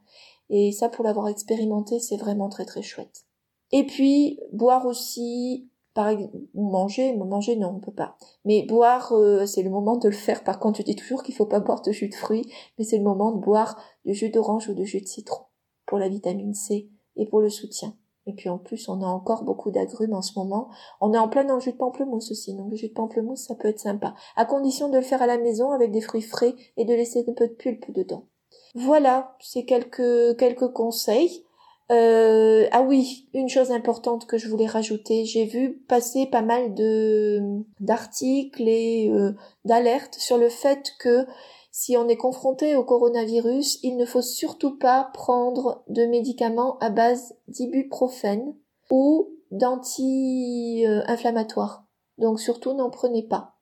Et 0.51 0.73
ça, 0.73 0.89
pour 0.89 1.05
l'avoir 1.05 1.29
expérimenté, 1.29 2.01
c'est 2.01 2.17
vraiment 2.17 2.49
très 2.49 2.65
très 2.65 2.83
chouette. 2.83 3.27
Et 3.71 3.85
puis, 3.85 4.41
boire 4.53 4.87
aussi 4.87 5.69
par 5.95 6.17
manger, 6.55 7.17
manger 7.17 7.57
non, 7.57 7.75
on 7.77 7.81
peut 7.81 7.93
pas. 7.93 8.17
Mais 8.45 8.63
boire, 8.63 9.13
euh, 9.13 9.47
c'est 9.47 9.63
le 9.63 9.71
moment 9.71 9.97
de 9.97 10.09
le 10.09 10.15
faire. 10.15 10.45
Par 10.45 10.61
contre, 10.61 10.79
je 10.79 10.85
dis 10.85 10.95
toujours 10.95 11.23
qu'il 11.23 11.35
faut 11.35 11.47
pas 11.47 11.61
boire 11.61 11.83
de 11.83 11.91
jus 11.91 12.09
de 12.09 12.15
fruits, 12.15 12.49
mais 12.79 12.85
c'est 12.85 12.99
le 12.99 13.05
moment 13.05 13.33
de 13.33 13.41
boire 13.41 13.83
du 14.05 14.15
jus 14.15 14.31
d'orange 14.31 14.69
ou 14.69 14.75
du 14.75 14.87
jus 14.87 15.01
de 15.01 15.09
citron 15.09 15.43
pour 15.87 15.99
la 15.99 16.09
vitamine 16.09 16.55
C 16.55 16.89
et 17.17 17.27
pour 17.27 17.41
le 17.41 17.51
soutien. 17.51 17.95
Et 18.27 18.33
puis 18.33 18.49
en 18.49 18.59
plus, 18.59 18.89
on 18.89 19.03
a 19.03 19.07
encore 19.07 19.43
beaucoup 19.43 19.71
d'agrumes 19.71 20.13
en 20.13 20.23
ce 20.23 20.39
moment. 20.39 20.69
On 21.01 21.15
est 21.15 21.19
en 21.19 21.29
plein 21.29 21.45
dans 21.45 21.55
le 21.55 21.61
jus 21.61 21.73
de 21.73 21.79
pamplemousse 21.79 22.31
aussi, 22.31 22.55
donc 22.55 22.71
le 22.71 22.77
jus 22.77 22.89
de 22.89 22.95
pamplemousse, 22.95 23.41
ça 23.41 23.55
peut 23.55 23.69
être 23.69 23.81
sympa. 23.81 24.15
À 24.37 24.45
condition 24.45 24.91
de 24.91 24.99
le 24.99 25.03
faire 25.03 25.23
à 25.23 25.27
la 25.27 25.39
maison 25.39 25.73
avec 25.73 25.91
des 25.91 26.03
fruits 26.03 26.23
frais 26.23 26.55
et 26.77 26.85
de 26.85 26.95
laisser 26.95 27.25
un 27.27 27.33
peu 27.33 27.49
de 27.49 27.55
pulpe 27.55 27.91
dedans. 27.91 28.27
Voilà, 28.75 29.37
c'est 29.41 29.65
quelques 29.65 30.37
quelques 30.39 30.73
conseils. 30.73 31.45
Euh, 31.91 32.69
ah 32.71 32.83
oui, 32.83 33.27
une 33.33 33.49
chose 33.49 33.71
importante 33.71 34.27
que 34.27 34.37
je 34.37 34.47
voulais 34.49 34.67
rajouter, 34.67 35.25
j'ai 35.25 35.47
vu 35.47 35.79
passer 35.89 36.27
pas 36.27 36.43
mal 36.43 36.75
de 36.75 37.63
d'articles 37.81 38.69
et 38.69 39.11
euh, 39.11 39.33
d'alertes 39.65 40.17
sur 40.17 40.37
le 40.37 40.51
fait 40.51 40.93
que 40.99 41.27
si 41.73 41.97
on 41.97 42.07
est 42.09 42.17
confronté 42.17 42.77
au 42.77 42.85
coronavirus, 42.85 43.79
il 43.83 43.97
ne 43.97 44.05
faut 44.05 44.21
surtout 44.21 44.77
pas 44.77 45.11
prendre 45.15 45.83
de 45.89 46.05
médicaments 46.05 46.77
à 46.81 46.91
base 46.91 47.35
d'ibuprofène 47.47 48.55
ou 48.91 49.31
d'anti-inflammatoires. 49.51 51.87
Donc 52.19 52.39
surtout 52.41 52.75
n'en 52.75 52.91
prenez 52.91 53.23
pas. 53.23 53.58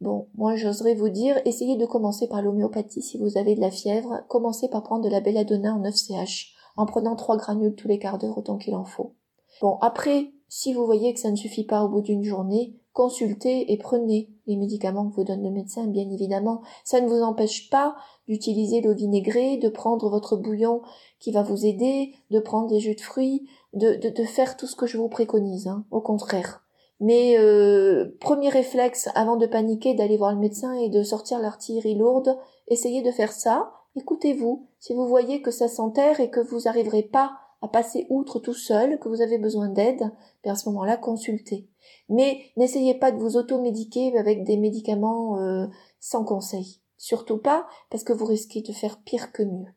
Bon, 0.00 0.28
moi 0.34 0.56
j'oserais 0.56 0.94
vous 0.94 1.10
dire, 1.10 1.40
essayez 1.44 1.76
de 1.76 1.84
commencer 1.84 2.26
par 2.26 2.40
l'homéopathie 2.40 3.02
si 3.02 3.18
vous 3.18 3.36
avez 3.36 3.54
de 3.54 3.60
la 3.60 3.70
fièvre, 3.70 4.22
commencez 4.28 4.68
par 4.68 4.82
prendre 4.82 5.04
de 5.04 5.10
la 5.10 5.20
belladonna 5.20 5.74
en 5.74 5.82
9CH 5.82 6.52
en 6.76 6.86
prenant 6.86 7.16
trois 7.16 7.36
granules 7.36 7.74
tous 7.74 7.88
les 7.88 7.98
quarts 7.98 8.18
d'heure 8.18 8.38
autant 8.38 8.56
qu'il 8.56 8.74
en 8.74 8.84
faut. 8.84 9.14
Bon, 9.60 9.76
après, 9.82 10.32
si 10.48 10.72
vous 10.72 10.86
voyez 10.86 11.12
que 11.12 11.20
ça 11.20 11.30
ne 11.30 11.36
suffit 11.36 11.64
pas 11.64 11.84
au 11.84 11.88
bout 11.88 12.00
d'une 12.00 12.24
journée, 12.24 12.74
consultez 12.92 13.72
et 13.72 13.76
prenez 13.76 14.30
les 14.46 14.56
médicaments 14.56 15.08
que 15.08 15.14
vous 15.14 15.24
donne 15.24 15.42
le 15.42 15.50
médecin, 15.50 15.86
bien 15.86 16.08
évidemment. 16.10 16.62
Ça 16.84 17.00
ne 17.00 17.08
vous 17.08 17.22
empêche 17.22 17.68
pas 17.70 17.94
d'utiliser 18.26 18.80
l'eau 18.80 18.94
vinaigrée, 18.94 19.58
de 19.58 19.68
prendre 19.68 20.08
votre 20.08 20.36
bouillon 20.36 20.82
qui 21.18 21.30
va 21.30 21.42
vous 21.42 21.66
aider, 21.66 22.14
de 22.30 22.40
prendre 22.40 22.68
des 22.68 22.80
jus 22.80 22.94
de 22.94 23.00
fruits, 23.00 23.46
de, 23.74 23.94
de, 23.94 24.24
faire 24.24 24.56
tout 24.56 24.66
ce 24.66 24.76
que 24.76 24.86
je 24.86 24.96
vous 24.96 25.08
préconise, 25.08 25.68
hein, 25.68 25.84
au 25.90 26.00
contraire. 26.00 26.64
Mais 27.00 27.38
euh, 27.38 28.16
premier 28.20 28.50
réflexe 28.50 29.08
avant 29.14 29.36
de 29.36 29.46
paniquer, 29.46 29.94
d'aller 29.94 30.16
voir 30.16 30.32
le 30.32 30.38
médecin 30.38 30.74
et 30.74 30.88
de 30.88 31.02
sortir 31.02 31.38
l'artillerie 31.38 31.94
lourde, 31.94 32.38
essayez 32.68 33.02
de 33.02 33.10
faire 33.10 33.32
ça, 33.32 33.72
Écoutez-vous, 33.96 34.68
si 34.78 34.94
vous 34.94 35.08
voyez 35.08 35.42
que 35.42 35.50
ça 35.50 35.66
s'enterre 35.66 36.20
et 36.20 36.30
que 36.30 36.38
vous 36.38 36.60
n'arriverez 36.60 37.02
pas 37.02 37.36
à 37.60 37.66
passer 37.66 38.06
outre 38.08 38.38
tout 38.38 38.54
seul, 38.54 39.00
que 39.00 39.08
vous 39.08 39.20
avez 39.20 39.36
besoin 39.36 39.68
d'aide, 39.68 40.12
ben, 40.44 40.52
à 40.52 40.54
ce 40.54 40.68
moment-là, 40.68 40.96
consultez. 40.96 41.68
Mais 42.08 42.40
n'essayez 42.56 42.94
pas 42.94 43.10
de 43.10 43.18
vous 43.18 43.36
automédiquer 43.36 44.16
avec 44.16 44.44
des 44.44 44.56
médicaments 44.56 45.38
euh, 45.40 45.66
sans 45.98 46.24
conseil. 46.24 46.80
Surtout 46.98 47.38
pas, 47.38 47.66
parce 47.90 48.04
que 48.04 48.12
vous 48.12 48.26
risquez 48.26 48.62
de 48.62 48.72
faire 48.72 49.00
pire 49.02 49.32
que 49.32 49.42
mieux. 49.42 49.72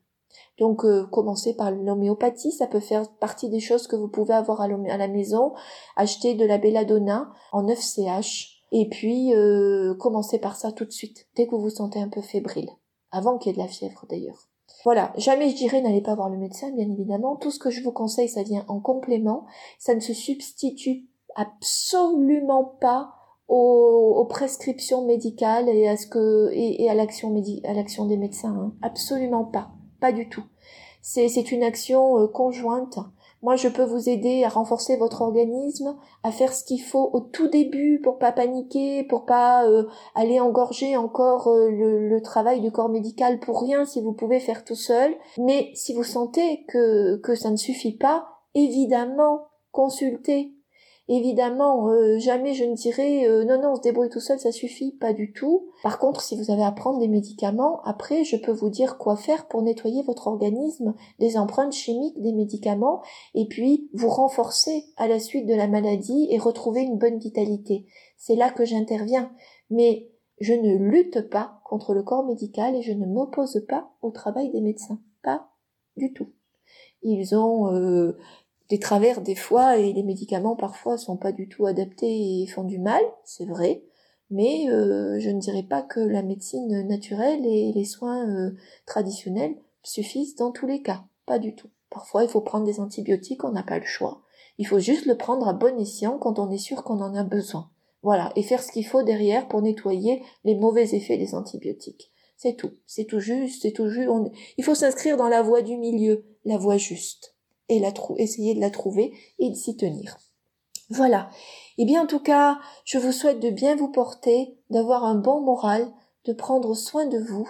Donc 0.58 0.84
euh, 0.84 1.06
commencez 1.06 1.54
par 1.54 1.70
l'homéopathie, 1.70 2.52
ça 2.52 2.66
peut 2.66 2.80
faire 2.80 3.08
partie 3.18 3.48
des 3.48 3.60
choses 3.60 3.86
que 3.86 3.96
vous 3.96 4.08
pouvez 4.08 4.34
avoir 4.34 4.60
à, 4.60 4.68
la 4.68 5.08
maison, 5.08 5.52
acheter 5.96 6.34
de 6.34 6.44
la 6.44 6.58
belladonna 6.58 7.32
en 7.52 7.64
9CH, 7.64 8.60
et 8.72 8.88
puis 8.88 9.34
euh, 9.34 9.94
commencez 9.94 10.38
par 10.38 10.56
ça 10.56 10.72
tout 10.72 10.84
de 10.84 10.92
suite, 10.92 11.26
dès 11.36 11.46
que 11.46 11.54
vous 11.54 11.62
vous 11.62 11.70
sentez 11.70 12.00
un 12.00 12.08
peu 12.08 12.20
fébrile 12.20 12.70
avant 13.10 13.38
qu'il 13.38 13.50
y 13.50 13.54
ait 13.54 13.58
de 13.58 13.62
la 13.62 13.68
fièvre 13.68 14.04
d'ailleurs. 14.08 14.48
Voilà, 14.84 15.12
jamais 15.16 15.48
je 15.50 15.56
dirais 15.56 15.80
n'allez 15.80 16.02
pas 16.02 16.14
voir 16.14 16.28
le 16.28 16.36
médecin, 16.36 16.70
bien 16.70 16.88
évidemment. 16.90 17.36
Tout 17.36 17.50
ce 17.50 17.58
que 17.58 17.70
je 17.70 17.82
vous 17.82 17.92
conseille, 17.92 18.28
ça 18.28 18.42
vient 18.42 18.64
en 18.68 18.80
complément. 18.80 19.46
Ça 19.78 19.94
ne 19.94 20.00
se 20.00 20.12
substitue 20.12 21.06
absolument 21.36 22.76
pas 22.80 23.14
aux, 23.48 24.26
prescriptions 24.28 25.04
médicales 25.04 25.68
et 25.68 25.86
à 25.86 25.96
ce 25.96 26.06
que 26.06 26.50
et, 26.52 26.88
à 26.88 26.94
l'action 26.94 27.30
des 27.30 28.16
médecins. 28.16 28.56
Hein. 28.56 28.74
Absolument 28.82 29.44
pas, 29.44 29.70
pas 30.04 30.12
du 30.12 30.28
tout. 30.28 30.44
C'est 31.00 31.50
une 31.50 31.62
action 31.62 32.18
euh, 32.18 32.26
conjointe 32.26 32.98
moi, 33.44 33.56
je 33.56 33.68
peux 33.68 33.84
vous 33.84 34.08
aider 34.08 34.42
à 34.42 34.48
renforcer 34.48 34.96
votre 34.96 35.20
organisme, 35.20 35.98
à 36.22 36.30
faire 36.30 36.54
ce 36.54 36.64
qu'il 36.64 36.80
faut 36.80 37.10
au 37.12 37.20
tout 37.20 37.46
début 37.46 38.00
pour 38.02 38.16
pas 38.16 38.32
paniquer, 38.32 39.04
pour 39.04 39.26
pas 39.26 39.68
euh, 39.68 39.84
aller 40.14 40.40
engorger 40.40 40.96
encore 40.96 41.48
euh, 41.48 41.68
le, 41.68 42.08
le, 42.08 42.22
travail 42.22 42.62
du 42.62 42.72
corps 42.72 42.88
médical 42.88 43.40
pour 43.40 43.60
rien 43.60 43.84
si 43.84 44.00
vous 44.00 44.14
pouvez 44.14 44.40
faire 44.40 44.64
tout 44.64 44.74
seul. 44.74 45.14
Mais 45.36 45.70
si 45.74 45.92
vous 45.92 46.04
sentez 46.04 46.64
que, 46.68 47.16
que 47.16 47.34
ça 47.34 47.50
ne 47.50 47.56
suffit 47.56 47.98
pas, 47.98 48.28
évidemment, 48.54 49.48
consultez. 49.72 50.54
Évidemment, 51.06 51.90
euh, 51.90 52.18
jamais 52.18 52.54
je 52.54 52.64
ne 52.64 52.74
dirais 52.74 53.28
euh, 53.28 53.44
non 53.44 53.60
non 53.60 53.72
on 53.72 53.74
se 53.76 53.82
débrouille 53.82 54.08
tout 54.08 54.20
seul, 54.20 54.38
ça 54.38 54.52
suffit, 54.52 54.92
pas 54.92 55.12
du 55.12 55.32
tout. 55.34 55.68
Par 55.82 55.98
contre, 55.98 56.22
si 56.22 56.34
vous 56.34 56.50
avez 56.50 56.62
à 56.62 56.72
prendre 56.72 56.98
des 56.98 57.08
médicaments, 57.08 57.82
après 57.82 58.24
je 58.24 58.36
peux 58.36 58.52
vous 58.52 58.70
dire 58.70 58.96
quoi 58.96 59.14
faire 59.16 59.46
pour 59.46 59.60
nettoyer 59.60 60.02
votre 60.02 60.28
organisme 60.28 60.94
des 61.18 61.36
empreintes 61.36 61.74
chimiques 61.74 62.22
des 62.22 62.32
médicaments 62.32 63.02
et 63.34 63.46
puis 63.46 63.90
vous 63.92 64.08
renforcer 64.08 64.86
à 64.96 65.06
la 65.06 65.18
suite 65.18 65.46
de 65.46 65.54
la 65.54 65.68
maladie 65.68 66.26
et 66.30 66.38
retrouver 66.38 66.80
une 66.80 66.96
bonne 66.96 67.18
vitalité. 67.18 67.84
C'est 68.16 68.36
là 68.36 68.50
que 68.50 68.64
j'interviens. 68.64 69.30
Mais 69.68 70.10
je 70.40 70.54
ne 70.54 70.76
lutte 70.76 71.28
pas 71.28 71.60
contre 71.64 71.92
le 71.92 72.02
corps 72.02 72.24
médical 72.24 72.74
et 72.74 72.82
je 72.82 72.92
ne 72.92 73.06
m'oppose 73.06 73.62
pas 73.68 73.90
au 74.02 74.10
travail 74.10 74.50
des 74.50 74.60
médecins. 74.60 75.00
Pas 75.22 75.50
du 75.96 76.12
tout. 76.12 76.30
Ils 77.02 77.36
ont 77.36 77.72
euh, 77.74 78.16
des 78.70 78.78
travers 78.78 79.20
des 79.20 79.34
fois 79.34 79.76
et 79.76 79.92
les 79.92 80.02
médicaments 80.02 80.56
parfois 80.56 80.96
sont 80.96 81.16
pas 81.16 81.32
du 81.32 81.48
tout 81.48 81.66
adaptés 81.66 82.42
et 82.42 82.46
font 82.46 82.64
du 82.64 82.78
mal, 82.78 83.02
c'est 83.24 83.44
vrai, 83.44 83.82
mais 84.30 84.70
euh, 84.70 85.18
je 85.20 85.30
ne 85.30 85.40
dirais 85.40 85.62
pas 85.62 85.82
que 85.82 86.00
la 86.00 86.22
médecine 86.22 86.86
naturelle 86.86 87.44
et 87.44 87.72
les 87.72 87.84
soins 87.84 88.28
euh, 88.28 88.52
traditionnels 88.86 89.56
suffisent 89.82 90.36
dans 90.36 90.50
tous 90.50 90.66
les 90.66 90.82
cas, 90.82 91.04
pas 91.26 91.38
du 91.38 91.54
tout. 91.54 91.68
Parfois 91.90 92.24
il 92.24 92.30
faut 92.30 92.40
prendre 92.40 92.64
des 92.64 92.80
antibiotiques, 92.80 93.44
on 93.44 93.52
n'a 93.52 93.62
pas 93.62 93.78
le 93.78 93.84
choix. 93.84 94.22
Il 94.56 94.66
faut 94.66 94.78
juste 94.78 95.06
le 95.06 95.16
prendre 95.16 95.48
à 95.48 95.52
bon 95.52 95.78
escient 95.78 96.18
quand 96.18 96.38
on 96.38 96.50
est 96.50 96.58
sûr 96.58 96.84
qu'on 96.84 97.00
en 97.00 97.14
a 97.14 97.24
besoin. 97.24 97.70
Voilà, 98.02 98.32
et 98.36 98.42
faire 98.42 98.62
ce 98.62 98.72
qu'il 98.72 98.86
faut 98.86 99.02
derrière 99.02 99.48
pour 99.48 99.62
nettoyer 99.62 100.22
les 100.44 100.54
mauvais 100.54 100.94
effets 100.94 101.16
des 101.16 101.34
antibiotiques. 101.34 102.12
C'est 102.36 102.54
tout, 102.54 102.72
c'est 102.86 103.04
tout 103.04 103.20
juste, 103.20 103.62
c'est 103.62 103.72
tout 103.72 103.88
juste. 103.88 104.10
Il 104.58 104.64
faut 104.64 104.74
s'inscrire 104.74 105.16
dans 105.16 105.28
la 105.28 105.42
voie 105.42 105.62
du 105.62 105.76
milieu, 105.76 106.24
la 106.44 106.58
voie 106.58 106.76
juste 106.76 107.33
et 107.68 107.78
la 107.78 107.92
essayer 108.18 108.54
de 108.54 108.60
la 108.60 108.70
trouver 108.70 109.12
et 109.38 109.50
de 109.50 109.54
s'y 109.54 109.76
tenir. 109.76 110.18
Voilà. 110.90 111.30
Eh 111.78 111.84
bien, 111.84 112.02
en 112.02 112.06
tout 112.06 112.20
cas, 112.20 112.58
je 112.84 112.98
vous 112.98 113.12
souhaite 113.12 113.40
de 113.40 113.50
bien 113.50 113.74
vous 113.74 113.90
porter, 113.90 114.56
d'avoir 114.70 115.04
un 115.04 115.14
bon 115.14 115.40
moral, 115.40 115.90
de 116.24 116.32
prendre 116.32 116.74
soin 116.74 117.06
de 117.06 117.18
vous 117.18 117.48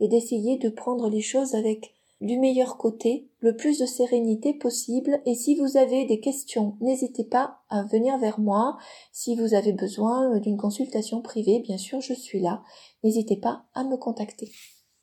et 0.00 0.08
d'essayer 0.08 0.58
de 0.58 0.68
prendre 0.68 1.08
les 1.08 1.20
choses 1.20 1.54
avec 1.54 1.94
du 2.20 2.38
meilleur 2.38 2.76
côté, 2.76 3.28
le 3.40 3.56
plus 3.56 3.78
de 3.80 3.86
sérénité 3.86 4.54
possible. 4.54 5.20
Et 5.26 5.34
si 5.34 5.56
vous 5.56 5.76
avez 5.76 6.04
des 6.04 6.20
questions, 6.20 6.76
n'hésitez 6.80 7.24
pas 7.24 7.58
à 7.68 7.82
venir 7.82 8.16
vers 8.18 8.38
moi. 8.38 8.78
Si 9.12 9.34
vous 9.34 9.54
avez 9.54 9.72
besoin 9.72 10.38
d'une 10.38 10.56
consultation 10.56 11.20
privée, 11.20 11.60
bien 11.60 11.78
sûr, 11.78 12.00
je 12.00 12.14
suis 12.14 12.40
là. 12.40 12.62
N'hésitez 13.02 13.36
pas 13.36 13.64
à 13.74 13.82
me 13.84 13.96
contacter. 13.96 14.52